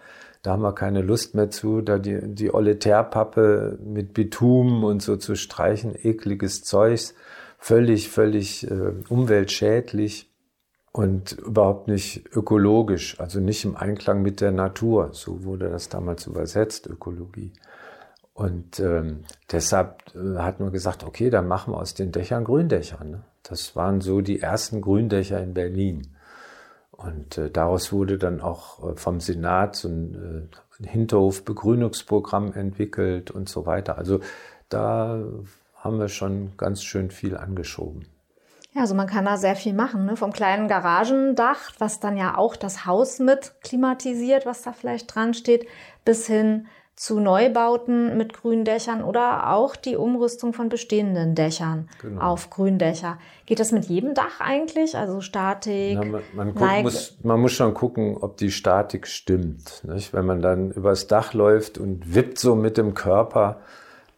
da 0.44 0.52
haben 0.52 0.62
wir 0.62 0.74
keine 0.74 1.00
Lust 1.00 1.34
mehr 1.34 1.50
zu, 1.50 1.80
da 1.80 1.98
die, 1.98 2.18
die 2.22 2.52
olle 2.52 2.78
Teerpappe 2.78 3.78
mit 3.82 4.12
Bitumen 4.12 4.84
und 4.84 5.00
so 5.02 5.16
zu 5.16 5.36
streichen, 5.36 5.94
ekliges 5.96 6.62
Zeugs, 6.62 7.14
völlig, 7.58 8.10
völlig 8.10 8.70
äh, 8.70 8.92
umweltschädlich 9.08 10.30
und 10.92 11.32
überhaupt 11.32 11.88
nicht 11.88 12.26
ökologisch, 12.36 13.18
also 13.18 13.40
nicht 13.40 13.64
im 13.64 13.74
Einklang 13.74 14.20
mit 14.20 14.42
der 14.42 14.52
Natur. 14.52 15.08
So 15.12 15.44
wurde 15.44 15.70
das 15.70 15.88
damals 15.88 16.26
übersetzt, 16.26 16.86
Ökologie. 16.88 17.54
Und 18.34 18.80
ähm, 18.80 19.20
deshalb 19.50 20.02
äh, 20.14 20.38
hat 20.40 20.60
man 20.60 20.72
gesagt, 20.72 21.04
okay, 21.04 21.30
dann 21.30 21.48
machen 21.48 21.72
wir 21.72 21.78
aus 21.78 21.94
den 21.94 22.12
Dächern 22.12 22.44
Gründächer. 22.44 23.02
Ne? 23.02 23.22
Das 23.44 23.74
waren 23.76 24.02
so 24.02 24.20
die 24.20 24.40
ersten 24.40 24.82
Gründächer 24.82 25.42
in 25.42 25.54
Berlin. 25.54 26.13
Und 27.04 27.38
äh, 27.38 27.50
daraus 27.50 27.92
wurde 27.92 28.18
dann 28.18 28.40
auch 28.40 28.92
äh, 28.92 28.96
vom 28.96 29.20
Senat 29.20 29.76
so 29.76 29.88
ein, 29.88 30.50
äh, 30.50 30.86
Hinterhof-Begrünungsprogramm 30.86 32.52
entwickelt 32.52 33.30
und 33.30 33.48
so 33.48 33.64
weiter. 33.64 33.96
Also 33.96 34.20
da 34.68 35.22
haben 35.76 35.98
wir 35.98 36.08
schon 36.08 36.56
ganz 36.56 36.82
schön 36.82 37.10
viel 37.10 37.36
angeschoben. 37.36 38.06
Ja, 38.72 38.80
also 38.80 38.96
man 38.96 39.06
kann 39.06 39.24
da 39.24 39.36
sehr 39.36 39.54
viel 39.54 39.72
machen, 39.72 40.04
ne? 40.04 40.16
vom 40.16 40.32
kleinen 40.32 40.66
Garagendach, 40.66 41.70
was 41.78 42.00
dann 42.00 42.16
ja 42.16 42.36
auch 42.36 42.56
das 42.56 42.86
Haus 42.86 43.20
mit 43.20 43.54
klimatisiert, 43.62 44.46
was 44.46 44.62
da 44.62 44.72
vielleicht 44.72 45.14
dran 45.14 45.32
steht, 45.32 45.68
bis 46.04 46.26
hin 46.26 46.66
zu 46.96 47.18
Neubauten 47.18 48.16
mit 48.16 48.34
Gründächern 48.34 49.02
oder 49.02 49.50
auch 49.50 49.74
die 49.74 49.96
Umrüstung 49.96 50.52
von 50.52 50.68
bestehenden 50.68 51.34
Dächern 51.34 51.88
genau. 52.00 52.20
auf 52.20 52.50
Gründächer. 52.50 53.18
Geht 53.46 53.58
das 53.58 53.72
mit 53.72 53.86
jedem 53.86 54.14
Dach 54.14 54.40
eigentlich? 54.40 54.96
Also 54.96 55.20
Statik? 55.20 55.98
Na, 55.98 56.04
man, 56.04 56.22
man, 56.34 56.54
guck, 56.54 56.82
muss, 56.82 57.16
man, 57.22 57.40
muss, 57.40 57.52
schon 57.52 57.74
gucken, 57.74 58.16
ob 58.16 58.36
die 58.36 58.52
Statik 58.52 59.08
stimmt. 59.08 59.82
Nicht? 59.84 60.12
Wenn 60.12 60.24
man 60.24 60.40
dann 60.40 60.70
übers 60.70 61.08
Dach 61.08 61.34
läuft 61.34 61.78
und 61.78 62.14
wippt 62.14 62.38
so 62.38 62.54
mit 62.54 62.76
dem 62.76 62.94
Körper, 62.94 63.60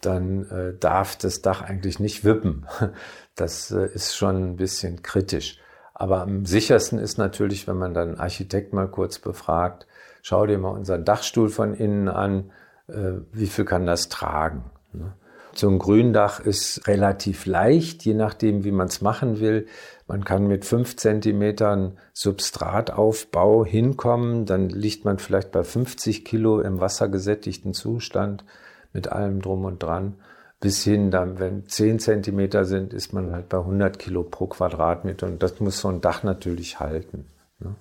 dann 0.03 0.49
äh, 0.51 0.79
darf 0.79 1.17
das 1.17 1.41
Dach 1.41 1.63
eigentlich 1.63 2.01
nicht 2.01 2.25
wippen. 2.25 2.67
Das 3.39 3.71
äh, 3.71 3.85
ist 3.93 4.17
schon 4.17 4.53
ein 4.53 4.57
bisschen 4.57 5.03
kritisch. 5.03 5.59
Aber 5.93 6.23
am 6.23 6.47
sichersten 6.47 6.99
ist 6.99 7.19
natürlich, 7.19 7.69
wenn 7.69 7.77
man 7.77 7.93
dann 7.93 8.09
einen 8.09 8.19
Architekt 8.19 8.73
mal 8.73 8.89
kurz 8.89 9.19
befragt, 9.19 9.87
schau 10.23 10.47
dir 10.47 10.57
mal 10.57 10.71
unseren 10.71 11.05
Dachstuhl 11.05 11.51
von 11.51 11.75
innen 11.75 12.09
an, 12.09 12.51
wie 12.89 13.47
viel 13.47 13.65
kann 13.65 13.87
das 13.87 14.09
tragen. 14.09 14.65
Ne? 14.93 15.13
So 15.57 15.71
ein 15.71 15.79
Gründach 15.79 16.39
ist 16.39 16.87
relativ 16.87 17.47
leicht, 17.47 18.05
je 18.05 18.13
nachdem, 18.13 18.63
wie 18.65 18.73
man 18.73 18.89
es 18.89 19.01
machen 19.01 19.41
will. 19.41 19.67
Man 20.07 20.23
kann 20.23 20.47
mit 20.47 20.67
fünf 20.67 20.97
Zentimetern 20.97 21.97
Substrataufbau 22.13 23.65
hinkommen, 23.65 24.45
dann 24.45 24.69
liegt 24.69 25.07
man 25.07 25.19
vielleicht 25.19 25.53
bei 25.53 25.65
50 25.65 26.27
Kilo 26.27 26.61
im 26.61 26.79
wassergesättigten 26.79 27.73
Zustand 27.73 28.45
mit 28.93 29.11
allem 29.11 29.41
drum 29.41 29.65
und 29.65 29.83
dran. 29.83 30.17
Bis 30.61 30.85
hin, 30.85 31.11
dann, 31.11 31.39
wenn 31.39 31.67
10 31.67 32.01
Zentimeter 32.01 32.67
sind, 32.67 32.93
ist 32.93 33.15
man 33.15 33.33
halt 33.33 33.49
bei 33.49 33.59
100 33.59 33.99
Kilo 33.99 34.25
pro 34.25 34.47
Quadratmeter 34.47 35.27
und 35.27 35.43
das 35.43 35.59
muss 35.61 35.81
so 35.81 35.89
ein 35.89 36.03
Dach 36.03 36.23
natürlich 36.23 36.81
halten. 36.81 37.27
Ne? 37.61 37.75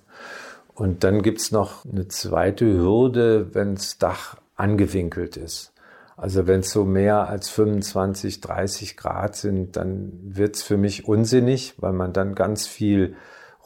Und 0.74 1.04
dann 1.04 1.20
gibt's 1.20 1.52
noch 1.52 1.84
eine 1.84 2.08
zweite 2.08 2.66
Hürde, 2.66 3.54
wenn 3.54 3.74
das 3.74 3.98
Dach 3.98 4.36
angewinkelt 4.56 5.36
ist. 5.36 5.72
Also 6.16 6.46
wenn 6.46 6.60
es 6.60 6.70
so 6.70 6.84
mehr 6.84 7.28
als 7.28 7.50
25, 7.50 8.40
30 8.40 8.96
Grad 8.96 9.36
sind, 9.36 9.76
dann 9.76 10.12
wird's 10.22 10.62
für 10.62 10.78
mich 10.78 11.06
unsinnig, 11.06 11.74
weil 11.78 11.92
man 11.92 12.14
dann 12.14 12.34
ganz 12.34 12.66
viel 12.66 13.16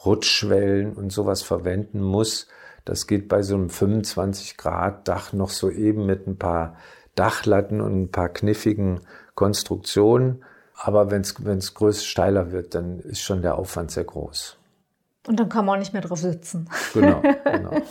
Rutschwellen 0.05 0.93
und 0.93 1.11
sowas 1.11 1.43
verwenden 1.43 2.01
muss. 2.01 2.47
Das 2.83 3.07
geht 3.07 3.29
bei 3.29 3.41
so 3.41 3.55
einem 3.55 3.69
25 3.69 4.57
Grad 4.57 5.07
Dach 5.07 5.31
noch 5.31 5.49
so 5.49 5.69
eben 5.69 6.05
mit 6.05 6.27
ein 6.27 6.37
paar 6.37 6.75
Dachlatten 7.15 7.79
und 7.79 8.01
ein 8.01 8.11
paar 8.11 8.29
kniffigen 8.29 9.01
Konstruktionen. 9.35 10.43
Aber 10.75 11.11
wenn 11.11 11.21
es 11.21 11.73
größer 11.73 12.03
steiler 12.03 12.51
wird, 12.51 12.75
dann 12.75 12.99
ist 12.99 13.21
schon 13.21 13.41
der 13.41 13.57
Aufwand 13.57 13.91
sehr 13.91 14.03
groß. 14.03 14.57
Und 15.27 15.39
dann 15.39 15.49
kann 15.49 15.65
man 15.65 15.75
auch 15.75 15.79
nicht 15.79 15.93
mehr 15.93 16.01
drauf 16.01 16.19
sitzen. 16.19 16.67
Genau, 16.93 17.21
genau. 17.43 17.81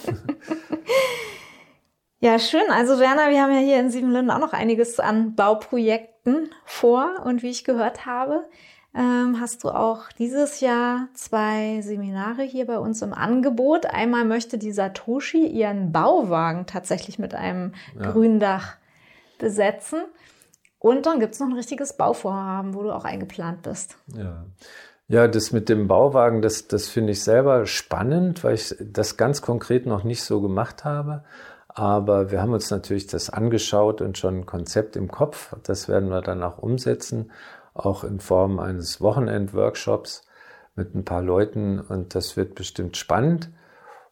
Ja, 2.23 2.39
schön. 2.39 2.71
Also 2.71 2.99
Werner, 2.99 3.31
wir 3.31 3.43
haben 3.43 3.53
ja 3.53 3.61
hier 3.61 3.81
in 3.81 3.91
Siebenlinden 3.91 4.31
auch 4.31 4.39
noch 4.39 4.53
einiges 4.53 5.01
an 5.01 5.35
Bauprojekten 5.35 6.51
vor. 6.67 7.23
Und 7.25 7.43
wie 7.43 7.49
ich 7.49 7.65
gehört 7.65 8.05
habe, 8.05 8.45
ähm, 8.95 9.41
hast 9.41 9.65
du 9.65 9.71
auch 9.71 10.13
dieses 10.13 10.61
Jahr 10.61 11.09
zwei 11.15 11.81
Seminare 11.81 12.43
hier 12.43 12.67
bei 12.67 12.79
uns 12.79 13.01
im 13.01 13.15
Angebot. 13.15 13.87
Einmal 13.87 14.27
möchte 14.27 14.59
die 14.59 14.73
Satoshi 14.73 15.47
ihren 15.47 15.93
Bauwagen 15.93 16.67
tatsächlich 16.67 17.19
mit 17.19 17.35
einem 17.35 17.73
ja. 17.99 18.11
Gründach 18.11 18.77
besetzen. 19.39 20.01
Und 20.79 21.07
dann 21.07 21.21
gibt 21.21 21.35
es 21.35 21.41
noch 21.41 21.49
ein 21.49 21.55
richtiges 21.55 21.97
Bauvorhaben, 21.97 22.75
wo 22.75 22.83
du 22.83 22.95
auch 22.95 23.05
eingeplant 23.05 23.63
bist. 23.63 23.97
Ja. 24.15 24.45
Ja, 25.09 25.27
das 25.27 25.51
mit 25.51 25.69
dem 25.69 25.89
Bauwagen, 25.89 26.41
das, 26.41 26.69
das 26.69 26.89
finde 26.89 27.13
ich 27.13 27.25
selber 27.25 27.67
spannend, 27.67 28.45
weil 28.45 28.55
ich 28.55 28.77
das 28.79 29.17
ganz 29.17 29.43
konkret 29.43 29.85
noch 29.85 30.05
nicht 30.05 30.23
so 30.23 30.41
gemacht 30.41 30.85
habe. 30.85 31.25
Aber 31.81 32.31
wir 32.31 32.43
haben 32.43 32.53
uns 32.53 32.71
natürlich 32.71 33.07
das 33.07 33.31
angeschaut 33.31 34.03
und 34.03 34.19
schon 34.19 34.41
ein 34.41 34.47
Konzept 34.47 34.97
im 34.97 35.11
Kopf. 35.11 35.57
Das 35.63 35.89
werden 35.89 36.11
wir 36.11 36.21
dann 36.21 36.43
auch 36.43 36.59
umsetzen, 36.59 37.33
auch 37.73 38.05
in 38.05 38.21
Form 38.21 38.59
eines 38.59 39.01
Wochenend-Workshops 39.01 40.27
mit 40.77 40.95
ein 40.95 41.07
paar 41.07 41.23
Leuten. 41.23 41.81
Und 41.81 42.15
das 42.15 42.37
wird 42.37 42.55
bestimmt 42.55 42.99
spannend. 42.99 43.49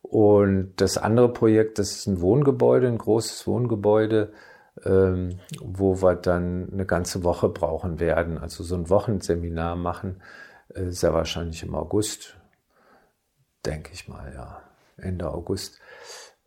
Und 0.00 0.76
das 0.76 0.96
andere 0.96 1.30
Projekt, 1.30 1.78
das 1.78 1.90
ist 1.90 2.06
ein 2.06 2.22
Wohngebäude, 2.22 2.88
ein 2.88 2.96
großes 2.96 3.46
Wohngebäude, 3.46 4.32
ähm, 4.86 5.38
wo 5.60 6.00
wir 6.00 6.14
dann 6.14 6.70
eine 6.72 6.86
ganze 6.86 7.22
Woche 7.22 7.50
brauchen 7.50 8.00
werden. 8.00 8.38
Also 8.38 8.64
so 8.64 8.76
ein 8.76 8.88
Wochenseminar 8.88 9.76
machen, 9.76 10.22
äh, 10.72 10.86
sehr 10.86 11.12
wahrscheinlich 11.12 11.62
im 11.62 11.74
August, 11.74 12.34
denke 13.66 13.90
ich 13.92 14.08
mal, 14.08 14.32
ja, 14.34 14.62
Ende 14.96 15.30
August. 15.30 15.78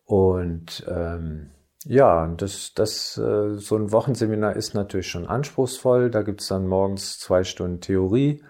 Und 0.05 0.85
ähm, 0.87 1.51
ja, 1.85 2.27
das, 2.27 2.73
das, 2.75 3.17
äh, 3.17 3.55
so 3.55 3.75
ein 3.75 3.91
Wochenseminar 3.91 4.55
ist 4.55 4.73
natürlich 4.73 5.07
schon 5.07 5.27
anspruchsvoll. 5.27 6.11
Da 6.11 6.21
gibt 6.21 6.41
es 6.41 6.47
dann 6.47 6.67
morgens 6.67 7.19
zwei 7.19 7.43
Stunden 7.43 7.81
Theorie 7.81 8.43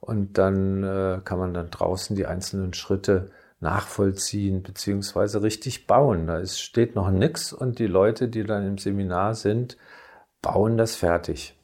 und 0.00 0.38
dann 0.38 0.82
äh, 0.82 1.20
kann 1.24 1.38
man 1.38 1.54
dann 1.54 1.70
draußen 1.70 2.16
die 2.16 2.26
einzelnen 2.26 2.72
Schritte 2.72 3.30
nachvollziehen 3.60 4.62
beziehungsweise 4.62 5.42
richtig 5.42 5.86
bauen. 5.86 6.26
Da 6.26 6.38
ist, 6.38 6.60
steht 6.60 6.96
noch 6.96 7.10
nichts 7.10 7.52
und 7.52 7.78
die 7.78 7.86
Leute, 7.86 8.28
die 8.28 8.44
dann 8.44 8.66
im 8.66 8.78
Seminar 8.78 9.34
sind, 9.34 9.76
bauen 10.40 10.76
das 10.76 10.96
fertig. 10.96 11.56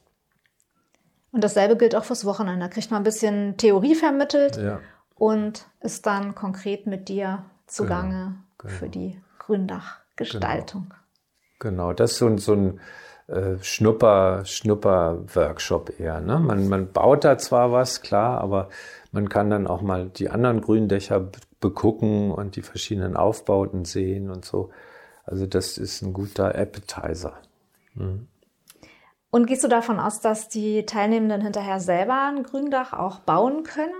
Und 1.31 1.43
dasselbe 1.43 1.75
gilt 1.75 1.95
auch 1.95 2.05
fürs 2.05 2.25
Wochenende. 2.25 2.61
Da 2.65 2.69
kriegt 2.69 2.91
man 2.91 3.01
ein 3.01 3.03
bisschen 3.03 3.57
Theorie 3.57 3.95
vermittelt 3.95 4.57
ja. 4.57 4.79
und 5.15 5.65
ist 5.81 6.05
dann 6.05 6.33
konkret 6.35 6.87
mit 6.87 7.09
dir 7.09 7.45
zugange 7.67 8.09
genau, 8.09 8.48
genau. 8.59 8.73
für 8.73 8.89
die 8.89 9.19
Gründachgestaltung. 9.39 10.93
Genau. 11.59 11.87
genau, 11.87 11.93
das 11.93 12.11
ist 12.11 12.17
so, 12.19 12.37
so 12.37 12.53
ein 12.53 12.79
äh, 13.27 13.57
Schnupper, 13.61 14.45
Schnupper-Workshop 14.45 15.99
eher. 15.99 16.21
Ne? 16.21 16.39
Man, 16.39 16.69
man 16.69 16.91
baut 16.91 17.23
da 17.23 17.37
zwar 17.37 17.71
was, 17.71 18.01
klar, 18.01 18.39
aber 18.41 18.69
man 19.11 19.29
kann 19.29 19.49
dann 19.49 19.67
auch 19.67 19.81
mal 19.81 20.09
die 20.09 20.29
anderen 20.29 20.61
Gründächer 20.61 21.29
begucken 21.59 22.31
und 22.31 22.55
die 22.55 22.61
verschiedenen 22.61 23.17
Aufbauten 23.17 23.85
sehen 23.85 24.29
und 24.29 24.45
so. 24.45 24.69
Also 25.25 25.45
das 25.45 25.77
ist 25.77 26.01
ein 26.01 26.13
guter 26.13 26.55
Appetizer. 26.55 27.33
Mhm. 27.95 28.27
Und 29.31 29.45
gehst 29.45 29.63
du 29.63 29.67
davon 29.67 29.99
aus, 29.99 30.21
dass 30.21 30.49
die 30.49 30.85
Teilnehmenden 30.87 31.41
hinterher 31.41 31.79
selber 31.79 32.29
ein 32.29 32.41
Gründach 32.41 32.93
auch 32.93 33.19
bauen 33.19 33.63
können? 33.63 33.93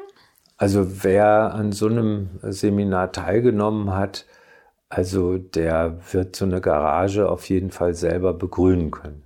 Also 0.57 1.03
wer 1.03 1.53
an 1.53 1.71
so 1.71 1.85
einem 1.85 2.39
Seminar 2.41 3.11
teilgenommen 3.11 3.93
hat, 3.93 4.25
also 4.89 5.37
der 5.37 5.99
wird 6.11 6.35
so 6.35 6.45
eine 6.45 6.61
Garage 6.61 7.29
auf 7.29 7.47
jeden 7.47 7.69
Fall 7.69 7.93
selber 7.93 8.33
begrünen 8.33 8.89
können. 8.89 9.23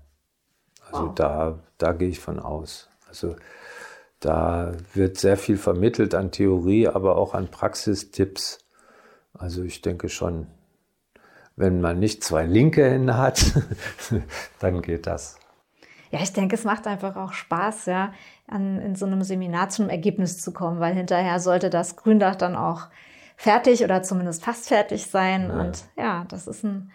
Also 0.91 1.07
wow. 1.07 1.15
da, 1.15 1.59
da 1.77 1.93
gehe 1.93 2.09
ich 2.09 2.19
von 2.19 2.39
aus. 2.39 2.89
Also 3.07 3.35
da 4.19 4.73
wird 4.93 5.17
sehr 5.17 5.37
viel 5.37 5.57
vermittelt 5.57 6.15
an 6.15 6.31
Theorie, 6.31 6.87
aber 6.87 7.15
auch 7.15 7.33
an 7.33 7.47
Praxistipps. 7.47 8.59
Also 9.33 9.63
ich 9.63 9.81
denke 9.81 10.09
schon, 10.09 10.47
wenn 11.55 11.81
man 11.81 11.99
nicht 11.99 12.23
zwei 12.23 12.45
linke 12.45 12.83
Hände 12.83 13.17
hat, 13.17 13.53
dann 14.59 14.81
geht 14.81 15.07
das. 15.07 15.37
Ja, 16.11 16.19
ich 16.21 16.33
denke, 16.33 16.55
es 16.55 16.63
macht 16.63 16.85
einfach 16.87 17.15
auch 17.15 17.33
Spaß, 17.33 17.87
ja, 17.87 18.13
an, 18.47 18.79
in 18.79 18.95
so 18.95 19.05
einem 19.05 19.23
Seminar 19.23 19.69
zu 19.69 19.81
einem 19.81 19.89
Ergebnis 19.89 20.39
zu 20.41 20.51
kommen, 20.51 20.79
weil 20.79 20.93
hinterher 20.93 21.39
sollte 21.39 21.69
das 21.69 21.95
Gründach 21.95 22.35
dann 22.35 22.55
auch 22.55 22.87
fertig 23.35 23.83
oder 23.83 24.03
zumindest 24.03 24.43
fast 24.43 24.67
fertig 24.67 25.07
sein. 25.07 25.49
Ja. 25.49 25.61
Und 25.61 25.83
ja, 25.97 26.25
das 26.29 26.47
ist 26.47 26.63
ein, 26.63 26.91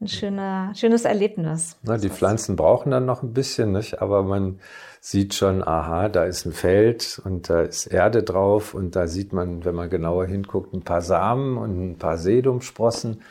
ein 0.00 0.08
schöner, 0.08 0.72
schönes 0.74 1.04
Erlebnis. 1.04 1.78
Na, 1.82 1.98
die 1.98 2.08
Pflanzen 2.08 2.56
brauchen 2.56 2.90
dann 2.90 3.06
noch 3.06 3.22
ein 3.22 3.32
bisschen, 3.32 3.72
nicht? 3.72 4.00
aber 4.00 4.22
man 4.22 4.60
sieht 5.00 5.34
schon, 5.34 5.66
aha, 5.66 6.08
da 6.08 6.24
ist 6.24 6.44
ein 6.44 6.52
Feld 6.52 7.20
und 7.24 7.48
da 7.48 7.62
ist 7.62 7.86
Erde 7.86 8.22
drauf 8.22 8.74
und 8.74 8.96
da 8.96 9.06
sieht 9.06 9.32
man, 9.32 9.64
wenn 9.64 9.74
man 9.74 9.88
genauer 9.88 10.26
hinguckt, 10.26 10.74
ein 10.74 10.82
paar 10.82 11.02
Samen 11.02 11.56
und 11.56 11.92
ein 11.92 11.98
paar 11.98 12.18
Sedumsprossen. 12.18 13.22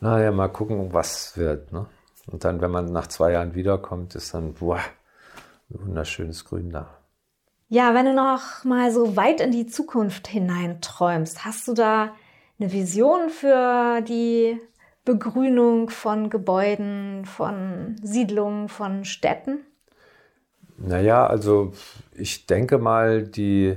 Naja, 0.00 0.30
mal 0.30 0.48
gucken, 0.48 0.92
was 0.92 1.36
wird. 1.36 1.72
Ne? 1.72 1.86
Und 2.26 2.44
dann, 2.44 2.60
wenn 2.60 2.70
man 2.70 2.92
nach 2.92 3.08
zwei 3.08 3.32
Jahren 3.32 3.54
wiederkommt, 3.54 4.14
ist 4.14 4.34
dann, 4.34 4.54
boah, 4.54 4.78
ein 5.70 5.86
wunderschönes 5.86 6.44
Grün 6.44 6.70
da. 6.70 6.99
Ja, 7.72 7.94
wenn 7.94 8.04
du 8.04 8.14
noch 8.14 8.64
mal 8.64 8.90
so 8.90 9.14
weit 9.14 9.40
in 9.40 9.52
die 9.52 9.66
Zukunft 9.66 10.26
hineinträumst, 10.26 11.44
hast 11.44 11.68
du 11.68 11.72
da 11.72 12.16
eine 12.58 12.72
Vision 12.72 13.30
für 13.30 14.00
die 14.00 14.58
Begrünung 15.04 15.88
von 15.88 16.30
Gebäuden, 16.30 17.24
von 17.26 17.94
Siedlungen, 18.02 18.68
von 18.68 19.04
Städten? 19.04 19.60
Naja, 20.78 21.24
also 21.24 21.70
ich 22.12 22.46
denke 22.46 22.78
mal, 22.78 23.22
die 23.22 23.76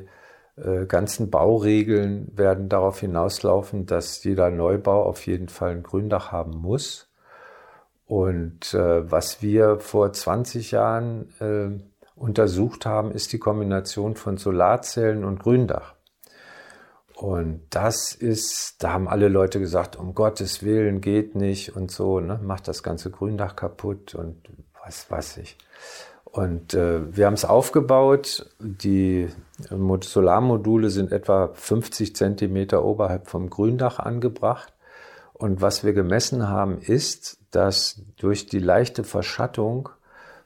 äh, 0.56 0.88
ganzen 0.88 1.30
Bauregeln 1.30 2.36
werden 2.36 2.70
darauf 2.70 3.00
hinauslaufen, 3.00 3.86
dass 3.86 4.24
jeder 4.24 4.50
Neubau 4.50 5.04
auf 5.04 5.28
jeden 5.28 5.50
Fall 5.50 5.70
ein 5.70 5.84
Gründach 5.84 6.32
haben 6.32 6.58
muss. 6.58 7.12
Und 8.08 8.74
äh, 8.74 9.12
was 9.12 9.44
wir 9.44 9.80
vor 9.80 10.12
20 10.12 10.72
Jahren 10.72 11.30
äh, 11.40 11.93
untersucht 12.24 12.86
haben, 12.86 13.12
ist 13.12 13.34
die 13.34 13.40
Kombination 13.40 14.16
von 14.16 14.38
Solarzellen 14.38 15.26
und 15.26 15.40
Gründach. 15.40 15.96
Und 17.16 17.62
das 17.70 18.14
ist, 18.14 18.82
da 18.82 18.94
haben 18.94 19.08
alle 19.08 19.28
Leute 19.28 19.60
gesagt, 19.60 19.98
um 19.98 20.16
Gottes 20.16 20.64
Willen 20.64 21.02
geht 21.02 21.36
nicht 21.36 21.76
und 21.76 21.92
so, 21.92 22.20
ne, 22.20 22.40
macht 22.42 22.68
das 22.68 22.82
ganze 22.82 23.12
Gründach 23.12 23.56
kaputt 23.56 24.16
und 24.16 24.38
was 24.84 25.12
weiß 25.12 25.38
ich. 25.38 25.58
Und 26.24 26.74
äh, 26.74 27.16
wir 27.16 27.28
haben 27.28 27.36
es 27.36 27.46
aufgebaut. 27.46 28.50
Die 28.60 29.28
Solarmodule 29.70 30.90
sind 30.90 31.12
etwa 31.12 31.50
50 31.54 32.16
Zentimeter 32.16 32.84
oberhalb 32.84 33.28
vom 33.28 33.50
Gründach 33.50 34.00
angebracht. 34.00 34.74
Und 35.34 35.62
was 35.62 35.84
wir 35.84 35.94
gemessen 35.94 36.48
haben, 36.48 36.80
ist, 36.80 37.38
dass 37.52 38.02
durch 38.18 38.48
die 38.48 38.60
leichte 38.60 39.04
Verschattung 39.04 39.90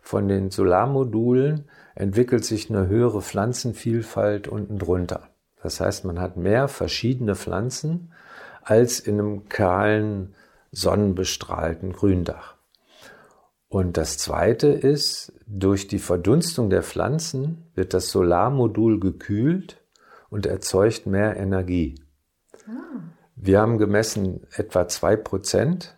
von 0.08 0.30
den 0.30 0.52
Solarmodulen 0.52 1.66
entwickelt 1.94 2.46
sich 2.46 2.70
eine 2.70 2.88
höhere 2.88 3.22
Pflanzenvielfalt 3.22 4.48
unten 4.48 4.80
drunter. 4.80 5.28
Das 5.62 5.82
heißt, 5.82 6.06
man 6.06 6.22
hat 6.22 6.38
mehr 6.38 6.70
verschiedene 6.70 7.36
Pflanzen 7.36 8.14
als 8.64 9.02
in 9.02 9.20
einem 9.20 9.50
kahlen, 9.50 10.34
sonnenbestrahlten 10.72 11.92
Gründach. 11.92 12.56
Und 13.68 13.98
das 13.98 14.18
Zweite 14.18 14.68
ist, 14.68 15.34
durch 15.46 15.90
die 15.90 16.00
Verdunstung 16.00 16.70
der 16.70 16.84
Pflanzen 16.84 17.66
wird 17.76 17.94
das 17.94 18.10
Solarmodul 18.10 19.02
gekühlt 19.02 19.82
und 20.30 20.46
erzeugt 20.46 21.06
mehr 21.06 21.36
Energie. 21.36 21.96
Ah. 22.66 23.02
Wir 23.36 23.60
haben 23.60 23.78
gemessen 23.78 24.48
etwa 24.56 24.88
zwei 24.88 25.18
Prozent 25.18 25.97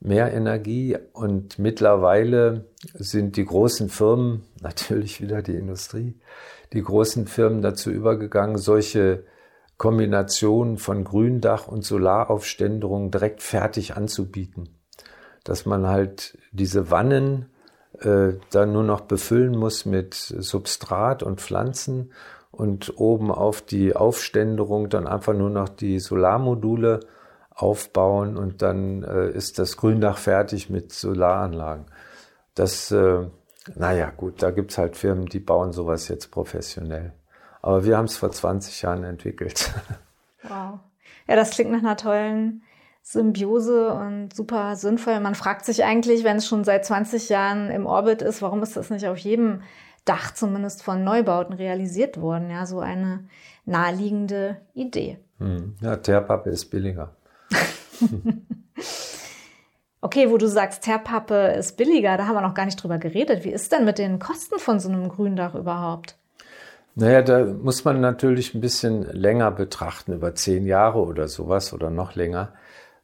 mehr 0.00 0.32
Energie 0.32 0.96
und 1.12 1.58
mittlerweile 1.58 2.66
sind 2.94 3.36
die 3.36 3.44
großen 3.44 3.88
Firmen, 3.88 4.44
natürlich 4.60 5.20
wieder 5.20 5.42
die 5.42 5.56
Industrie, 5.56 6.18
die 6.72 6.82
großen 6.82 7.26
Firmen 7.26 7.62
dazu 7.62 7.90
übergegangen, 7.90 8.58
solche 8.58 9.24
Kombinationen 9.76 10.76
von 10.76 11.04
Gründach 11.04 11.68
und 11.68 11.84
Solaraufständerung 11.84 13.10
direkt 13.10 13.42
fertig 13.42 13.96
anzubieten. 13.96 14.70
Dass 15.44 15.66
man 15.66 15.86
halt 15.86 16.36
diese 16.50 16.90
Wannen 16.90 17.46
äh, 18.00 18.34
dann 18.50 18.72
nur 18.72 18.82
noch 18.82 19.02
befüllen 19.02 19.56
muss 19.56 19.86
mit 19.86 20.14
Substrat 20.14 21.22
und 21.22 21.40
Pflanzen 21.40 22.12
und 22.50 22.98
oben 22.98 23.30
auf 23.30 23.62
die 23.62 23.94
Aufständerung 23.94 24.88
dann 24.88 25.06
einfach 25.06 25.34
nur 25.34 25.50
noch 25.50 25.68
die 25.68 26.00
Solarmodule 26.00 27.00
aufbauen 27.58 28.36
und 28.36 28.62
dann 28.62 29.02
äh, 29.02 29.30
ist 29.30 29.58
das 29.58 29.76
Gründach 29.76 30.16
fertig 30.16 30.70
mit 30.70 30.92
Solaranlagen. 30.92 31.86
Das, 32.54 32.92
äh, 32.92 33.26
naja, 33.74 34.10
gut, 34.16 34.42
da 34.42 34.52
gibt's 34.52 34.78
halt 34.78 34.96
Firmen, 34.96 35.26
die 35.26 35.40
bauen 35.40 35.72
sowas 35.72 36.06
jetzt 36.06 36.30
professionell. 36.30 37.12
Aber 37.60 37.84
wir 37.84 37.98
haben 37.98 38.04
es 38.04 38.16
vor 38.16 38.30
20 38.30 38.82
Jahren 38.82 39.04
entwickelt. 39.04 39.72
Wow. 40.44 40.78
Ja, 41.26 41.34
das 41.34 41.50
klingt 41.50 41.72
nach 41.72 41.80
einer 41.80 41.96
tollen 41.96 42.62
Symbiose 43.02 43.92
und 43.92 44.32
super 44.32 44.76
sinnvoll. 44.76 45.18
Man 45.18 45.34
fragt 45.34 45.64
sich 45.64 45.82
eigentlich, 45.82 46.22
wenn 46.22 46.36
es 46.36 46.46
schon 46.46 46.62
seit 46.62 46.86
20 46.86 47.28
Jahren 47.28 47.70
im 47.70 47.86
Orbit 47.86 48.22
ist, 48.22 48.40
warum 48.40 48.62
ist 48.62 48.76
das 48.76 48.88
nicht 48.88 49.06
auf 49.08 49.18
jedem 49.18 49.62
Dach 50.04 50.32
zumindest 50.32 50.84
von 50.84 51.02
Neubauten 51.02 51.54
realisiert 51.54 52.20
worden? 52.20 52.50
Ja, 52.50 52.66
so 52.66 52.78
eine 52.78 53.28
naheliegende 53.66 54.58
Idee. 54.74 55.18
Hm. 55.38 55.74
Ja, 55.80 55.96
Teerpappe 55.96 56.50
ist 56.50 56.66
billiger. 56.66 57.16
okay, 60.00 60.30
wo 60.30 60.36
du 60.36 60.48
sagst, 60.48 60.82
Teerpappe 60.82 61.54
ist 61.58 61.76
billiger, 61.76 62.16
da 62.16 62.26
haben 62.26 62.34
wir 62.34 62.42
noch 62.42 62.54
gar 62.54 62.66
nicht 62.66 62.82
drüber 62.82 62.98
geredet. 62.98 63.44
Wie 63.44 63.52
ist 63.52 63.72
denn 63.72 63.84
mit 63.84 63.98
den 63.98 64.18
Kosten 64.18 64.58
von 64.58 64.80
so 64.80 64.88
einem 64.88 65.08
Gründach 65.08 65.54
überhaupt? 65.54 66.16
Naja, 66.94 67.22
da 67.22 67.44
muss 67.44 67.84
man 67.84 68.00
natürlich 68.00 68.54
ein 68.54 68.60
bisschen 68.60 69.02
länger 69.02 69.52
betrachten, 69.52 70.14
über 70.14 70.34
zehn 70.34 70.66
Jahre 70.66 70.98
oder 70.98 71.28
sowas 71.28 71.72
oder 71.72 71.90
noch 71.90 72.16
länger. 72.16 72.54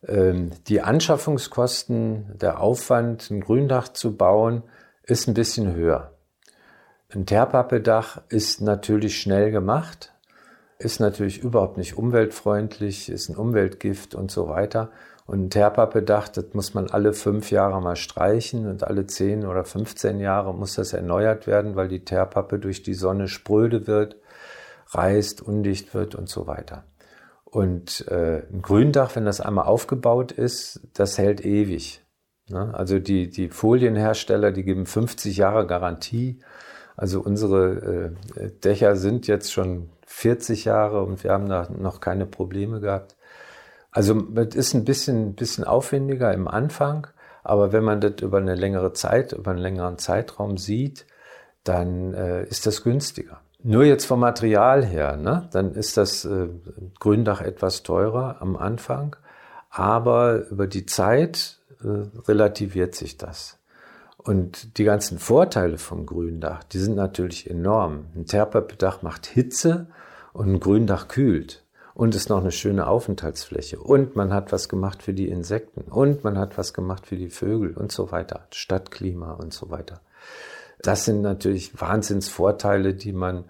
Ähm, 0.07 0.51
die 0.67 0.81
Anschaffungskosten, 0.81 2.37
der 2.37 2.61
Aufwand, 2.61 3.31
ein 3.31 3.41
Gründach 3.41 3.89
zu 3.89 4.17
bauen, 4.17 4.65
ist 5.05 5.29
ein 5.29 5.35
bisschen 5.35 5.75
höher. 5.75 6.11
Ein 7.15 7.27
Teerpappedach 7.27 8.23
ist 8.29 8.61
natürlich 8.61 9.21
schnell 9.21 9.53
gemacht, 9.53 10.13
ist 10.79 11.01
natürlich 11.01 11.43
überhaupt 11.43 11.77
nicht 11.77 11.97
umweltfreundlich, 11.97 13.09
ist 13.09 13.29
ein 13.29 13.37
Umweltgift 13.37 14.15
und 14.15 14.31
so 14.31 14.49
weiter. 14.49 14.91
Und 15.27 15.45
ein 15.45 15.51
Teerpappedach, 15.51 16.29
das 16.29 16.53
muss 16.53 16.75
man 16.75 16.91
alle 16.91 17.15
fünf 17.15 17.51
Jahre 17.51 17.81
mal 17.81 17.97
streichen 17.97 18.69
und 18.69 18.85
alle 18.85 19.07
zehn 19.07 19.47
oder 19.47 19.65
15 19.65 20.21
Jahre 20.21 20.53
muss 20.53 20.75
das 20.75 20.93
erneuert 20.93 21.47
werden, 21.47 21.77
weil 21.77 21.89
die 21.89 22.05
Teerpappe 22.05 22.59
durch 22.59 22.83
die 22.83 22.95
Sonne 22.95 23.29
spröde 23.29 23.87
wird, 23.87 24.17
reißt, 24.89 25.41
undicht 25.41 25.95
wird 25.95 26.15
und 26.15 26.29
so 26.29 26.47
weiter. 26.47 26.85
Und 27.45 28.07
äh, 28.09 28.43
ein 28.53 28.61
Gründach, 28.61 29.17
wenn 29.17 29.25
das 29.25 29.41
einmal 29.41 29.65
aufgebaut 29.65 30.33
ist, 30.33 30.81
das 30.93 31.17
hält 31.17 31.45
ewig. 31.45 32.05
Ne? 32.51 32.75
Also 32.75 32.99
die, 32.99 33.31
die 33.31 33.49
Folienhersteller, 33.49 34.53
die 34.53 34.65
geben 34.65 34.85
50 34.85 35.37
Jahre 35.37 35.67
Garantie. 35.67 36.41
Also 36.97 37.23
unsere 37.23 38.15
äh, 38.37 38.51
Dächer 38.63 38.97
sind 38.97 39.27
jetzt 39.27 39.53
schon 39.53 39.89
40 40.15 40.65
Jahre 40.65 41.03
und 41.03 41.25
wir 41.25 41.33
haben 41.33 41.49
da 41.49 41.69
noch 41.77 42.01
keine 42.01 42.25
Probleme 42.25 42.81
gehabt. 42.81 43.17
Also 43.91 44.15
das 44.15 44.55
ist 44.55 44.73
ein 44.73 44.85
bisschen, 44.85 45.35
bisschen 45.35 45.65
aufwendiger 45.65 46.33
im 46.33 46.47
Anfang, 46.47 47.09
aber 47.43 47.73
wenn 47.73 47.85
man 47.85 48.01
das 48.01 48.23
über 48.23 48.39
eine 48.39 48.55
längere 48.55 48.93
Zeit, 48.93 49.33
über 49.33 49.51
einen 49.51 49.61
längeren 49.61 49.99
Zeitraum 49.99 50.57
sieht, 50.57 51.07
dann 51.65 52.15
äh, 52.15 52.45
ist 52.45 52.67
das 52.67 52.85
günstiger. 52.85 53.41
Nur 53.63 53.85
jetzt 53.85 54.07
vom 54.07 54.21
Material 54.21 54.85
her, 54.85 55.17
ne, 55.17 55.49
dann 55.53 55.73
ist 55.75 55.97
das 55.97 56.25
äh, 56.25 56.49
Gründach 57.01 57.41
etwas 57.41 57.83
teurer 57.83 58.37
am 58.41 58.57
Anfang, 58.57 59.17
aber 59.69 60.49
über 60.49 60.69
die 60.69 60.87
Zeit 60.87 61.59
äh, 61.83 62.07
relativiert 62.29 62.95
sich 62.95 63.19
das. 63.19 63.59
Und 64.19 64.79
die 64.79 64.85
ganzen 64.85 65.19
Vorteile 65.19 65.77
vom 65.77 66.07
Gründach, 66.07 66.65
die 66.65 66.79
sind 66.79 66.95
natürlich 66.95 67.51
enorm. 67.51 68.07
Ein 68.15 68.27
Terpapdach 68.27 69.03
macht 69.03 69.27
Hitze 69.27 69.89
und 70.35 70.53
ein 70.53 70.61
Gründach 70.61 71.09
kühlt 71.09 71.63
und 71.95 72.15
ist 72.15 72.29
noch 72.29 72.41
eine 72.41 72.53
schöne 72.53 72.87
Aufenthaltsfläche 72.87 73.79
und 73.79 74.17
man 74.17 74.35
hat 74.35 74.53
was 74.53 74.69
gemacht 74.69 75.03
für 75.03 75.15
die 75.15 75.29
Insekten 75.29 75.83
und 75.83 76.25
man 76.25 76.37
hat 76.37 76.59
was 76.59 76.75
gemacht 76.75 77.07
für 77.07 77.17
die 77.17 77.31
Vögel 77.31 77.73
und 77.73 77.93
so 77.93 78.11
weiter, 78.13 78.47
Stadtklima 78.51 79.33
und 79.33 79.55
so 79.55 79.71
weiter. 79.71 80.01
Das 80.83 81.07
sind 81.07 81.23
natürlich 81.23 81.81
Wahnsinnsvorteile, 81.81 82.95
die 82.95 83.13
man 83.13 83.45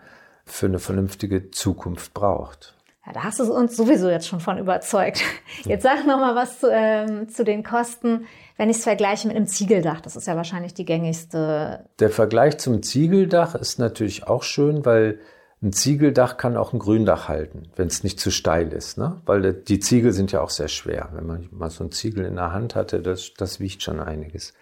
für 0.45 0.67
eine 0.67 0.79
vernünftige 0.79 1.51
Zukunft 1.51 2.15
braucht. 2.15 2.75
Ja, 3.07 3.13
da 3.13 3.25
hast 3.25 3.41
du 3.41 3.53
uns 3.53 3.77
sowieso 3.77 4.09
jetzt 4.09 4.29
schon 4.29 4.41
von 4.41 4.59
überzeugt. 4.59 5.23
Jetzt 5.65 5.83
sag 5.83 6.07
noch 6.07 6.19
mal 6.19 6.35
was 6.35 6.61
zu, 6.61 6.71
ähm, 6.71 7.29
zu 7.29 7.45
den 7.45 7.63
Kosten, 7.63 8.27
wenn 8.57 8.71
ich 8.71 8.79
es 8.79 8.85
vergleiche 8.85 9.27
mit 9.27 9.37
einem 9.37 9.47
Ziegeldach. 9.47 10.01
Das 10.01 10.17
ist 10.17 10.27
ja 10.27 10.37
wahrscheinlich 10.37 10.75
die 10.75 10.85
gängigste. 10.85 11.87
Der 11.99 12.11
Vergleich 12.11 12.59
zum 12.59 12.83
Ziegeldach 12.83 13.55
ist 13.55 13.79
natürlich 13.79 14.27
auch 14.27 14.43
schön, 14.43 14.85
weil 14.85 15.19
ein 15.65 15.73
Ziegeldach 15.73 16.37
kann 16.37 16.59
auch 16.59 16.75
ein 16.75 16.79
Gründach 16.79 17.27
halten, 17.29 17.71
wenn 17.75 17.89
es 17.89 18.05
nicht 18.05 18.21
zu 18.21 18.31
steil 18.31 18.73
ist, 18.73 18.99
ne? 18.99 19.23
Weil 19.25 19.55
die 19.55 19.81
Ziegel 19.81 20.13
sind 20.13 20.31
ja 20.31 20.43
auch 20.43 20.51
sehr 20.51 20.69
schwer. 20.69 21.09
Wenn 21.13 21.27
man 21.27 21.49
mal 21.51 21.71
so 21.71 21.83
ein 21.85 21.91
Ziegel 21.91 22.27
in 22.27 22.37
der 22.37 22.53
Hand 22.53 22.75
hatte, 22.75 23.01
das, 23.01 23.33
das 23.37 23.61
wiegt 23.61 23.83
schon 23.83 23.99
einiges. 23.99 24.53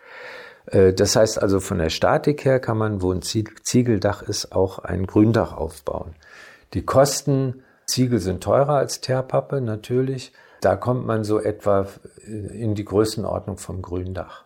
Äh, 0.67 0.93
das 0.93 1.17
heißt 1.17 1.43
also, 1.43 1.59
von 1.59 1.79
der 1.79 1.91
Statik 1.91 2.45
her 2.45 2.61
kann 2.61 2.79
man, 2.79 3.03
wo 3.03 3.13
ein 3.13 3.21
Ziegeldach 3.21 4.23
ist, 4.23 4.53
auch 4.53 4.79
ein 4.79 5.07
Gründach 5.07 5.53
aufbauen. 5.53 6.15
Die 6.73 6.85
Kosten, 6.85 7.65
Ziegel 7.85 8.21
sind 8.21 8.45
teurer 8.45 8.77
als 8.77 9.01
Teerpappe, 9.01 9.61
natürlich. 9.61 10.33
Da 10.61 10.77
kommt 10.77 11.05
man 11.05 11.25
so 11.25 11.41
etwa 11.41 11.89
in 12.25 12.77
die 12.77 12.85
Größenordnung 12.85 13.59
vom 13.59 13.83
Gründach. 13.83 14.45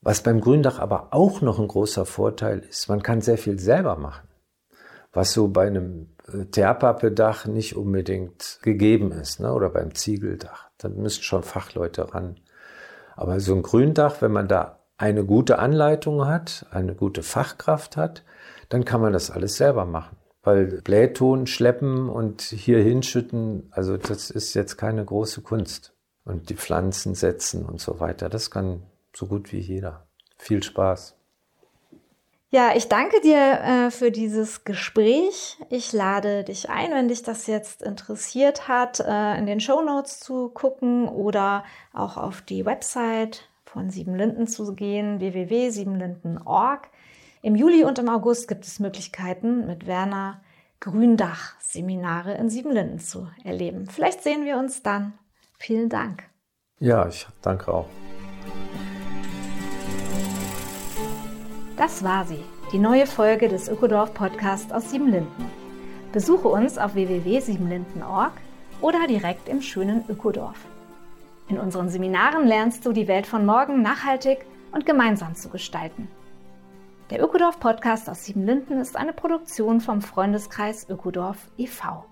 Was 0.00 0.22
beim 0.22 0.40
Gründach 0.40 0.78
aber 0.78 1.08
auch 1.10 1.42
noch 1.42 1.58
ein 1.58 1.68
großer 1.68 2.06
Vorteil 2.06 2.60
ist, 2.60 2.88
man 2.88 3.02
kann 3.02 3.20
sehr 3.20 3.36
viel 3.36 3.58
selber 3.58 3.96
machen 3.96 4.31
was 5.12 5.32
so 5.32 5.48
bei 5.48 5.66
einem 5.66 6.08
äh, 6.32 6.46
Teerpappedach 6.46 7.46
nicht 7.46 7.76
unbedingt 7.76 8.58
gegeben 8.62 9.12
ist, 9.12 9.40
ne? 9.40 9.52
oder 9.52 9.70
beim 9.70 9.94
Ziegeldach. 9.94 10.70
Da 10.78 10.88
müssen 10.88 11.22
schon 11.22 11.42
Fachleute 11.42 12.12
ran. 12.14 12.40
Aber 13.14 13.40
so 13.40 13.54
ein 13.54 13.62
Gründach, 13.62 14.22
wenn 14.22 14.32
man 14.32 14.48
da 14.48 14.80
eine 14.96 15.24
gute 15.24 15.58
Anleitung 15.58 16.26
hat, 16.26 16.66
eine 16.70 16.94
gute 16.94 17.22
Fachkraft 17.22 17.96
hat, 17.96 18.24
dann 18.68 18.84
kann 18.84 19.00
man 19.00 19.12
das 19.12 19.30
alles 19.30 19.56
selber 19.56 19.84
machen. 19.84 20.16
Weil 20.42 20.80
Blähton 20.82 21.46
schleppen 21.46 22.08
und 22.08 22.42
hier 22.42 22.82
hinschütten, 22.82 23.68
also 23.70 23.96
das 23.96 24.30
ist 24.30 24.54
jetzt 24.54 24.76
keine 24.76 25.04
große 25.04 25.42
Kunst. 25.42 25.94
Und 26.24 26.50
die 26.50 26.54
Pflanzen 26.54 27.14
setzen 27.14 27.64
und 27.64 27.80
so 27.80 28.00
weiter, 28.00 28.28
das 28.28 28.50
kann 28.50 28.84
so 29.14 29.26
gut 29.26 29.52
wie 29.52 29.58
jeder. 29.58 30.06
Viel 30.38 30.62
Spaß. 30.62 31.16
Ja, 32.54 32.72
ich 32.76 32.88
danke 32.88 33.18
dir 33.22 33.38
äh, 33.38 33.90
für 33.90 34.10
dieses 34.10 34.64
Gespräch. 34.64 35.56
Ich 35.70 35.94
lade 35.94 36.44
dich 36.44 36.68
ein, 36.68 36.90
wenn 36.90 37.08
dich 37.08 37.22
das 37.22 37.46
jetzt 37.46 37.80
interessiert 37.82 38.68
hat, 38.68 39.00
äh, 39.00 39.38
in 39.38 39.46
den 39.46 39.58
Show 39.58 39.80
Notes 39.80 40.20
zu 40.20 40.50
gucken 40.50 41.08
oder 41.08 41.64
auch 41.94 42.18
auf 42.18 42.42
die 42.42 42.66
Website 42.66 43.48
von 43.64 43.88
Siebenlinden 43.88 44.46
zu 44.46 44.74
gehen, 44.74 45.18
www.siebenlinden.org. 45.18 46.90
Im 47.40 47.56
Juli 47.56 47.84
und 47.84 47.98
im 47.98 48.10
August 48.10 48.48
gibt 48.48 48.66
es 48.66 48.80
Möglichkeiten, 48.80 49.66
mit 49.66 49.86
Werner 49.86 50.42
Gründach 50.78 51.58
Seminare 51.58 52.34
in 52.34 52.50
Siebenlinden 52.50 52.98
zu 52.98 53.28
erleben. 53.44 53.86
Vielleicht 53.86 54.22
sehen 54.22 54.44
wir 54.44 54.58
uns 54.58 54.82
dann. 54.82 55.14
Vielen 55.58 55.88
Dank. 55.88 56.24
Ja, 56.80 57.08
ich 57.08 57.26
danke 57.40 57.72
auch. 57.72 57.88
Das 61.82 62.04
war 62.04 62.24
sie, 62.24 62.44
die 62.70 62.78
neue 62.78 63.08
Folge 63.08 63.48
des 63.48 63.68
Ökodorf 63.68 64.14
Podcast 64.14 64.72
aus 64.72 64.88
Siebenlinden. 64.88 65.50
Besuche 66.12 66.46
uns 66.46 66.78
auf 66.78 66.94
www.siebenlinden.org 66.94 68.30
oder 68.80 69.08
direkt 69.08 69.48
im 69.48 69.60
schönen 69.60 70.04
Ökodorf. 70.08 70.64
In 71.48 71.58
unseren 71.58 71.88
Seminaren 71.88 72.46
lernst 72.46 72.86
du 72.86 72.92
die 72.92 73.08
Welt 73.08 73.26
von 73.26 73.44
morgen 73.44 73.82
nachhaltig 73.82 74.46
und 74.70 74.86
gemeinsam 74.86 75.34
zu 75.34 75.48
gestalten. 75.48 76.06
Der 77.10 77.20
Ökodorf 77.20 77.58
Podcast 77.58 78.08
aus 78.08 78.26
Siebenlinden 78.26 78.80
ist 78.80 78.96
eine 78.96 79.12
Produktion 79.12 79.80
vom 79.80 80.02
Freundeskreis 80.02 80.88
Ökodorf 80.88 81.50
e.V. 81.58 82.04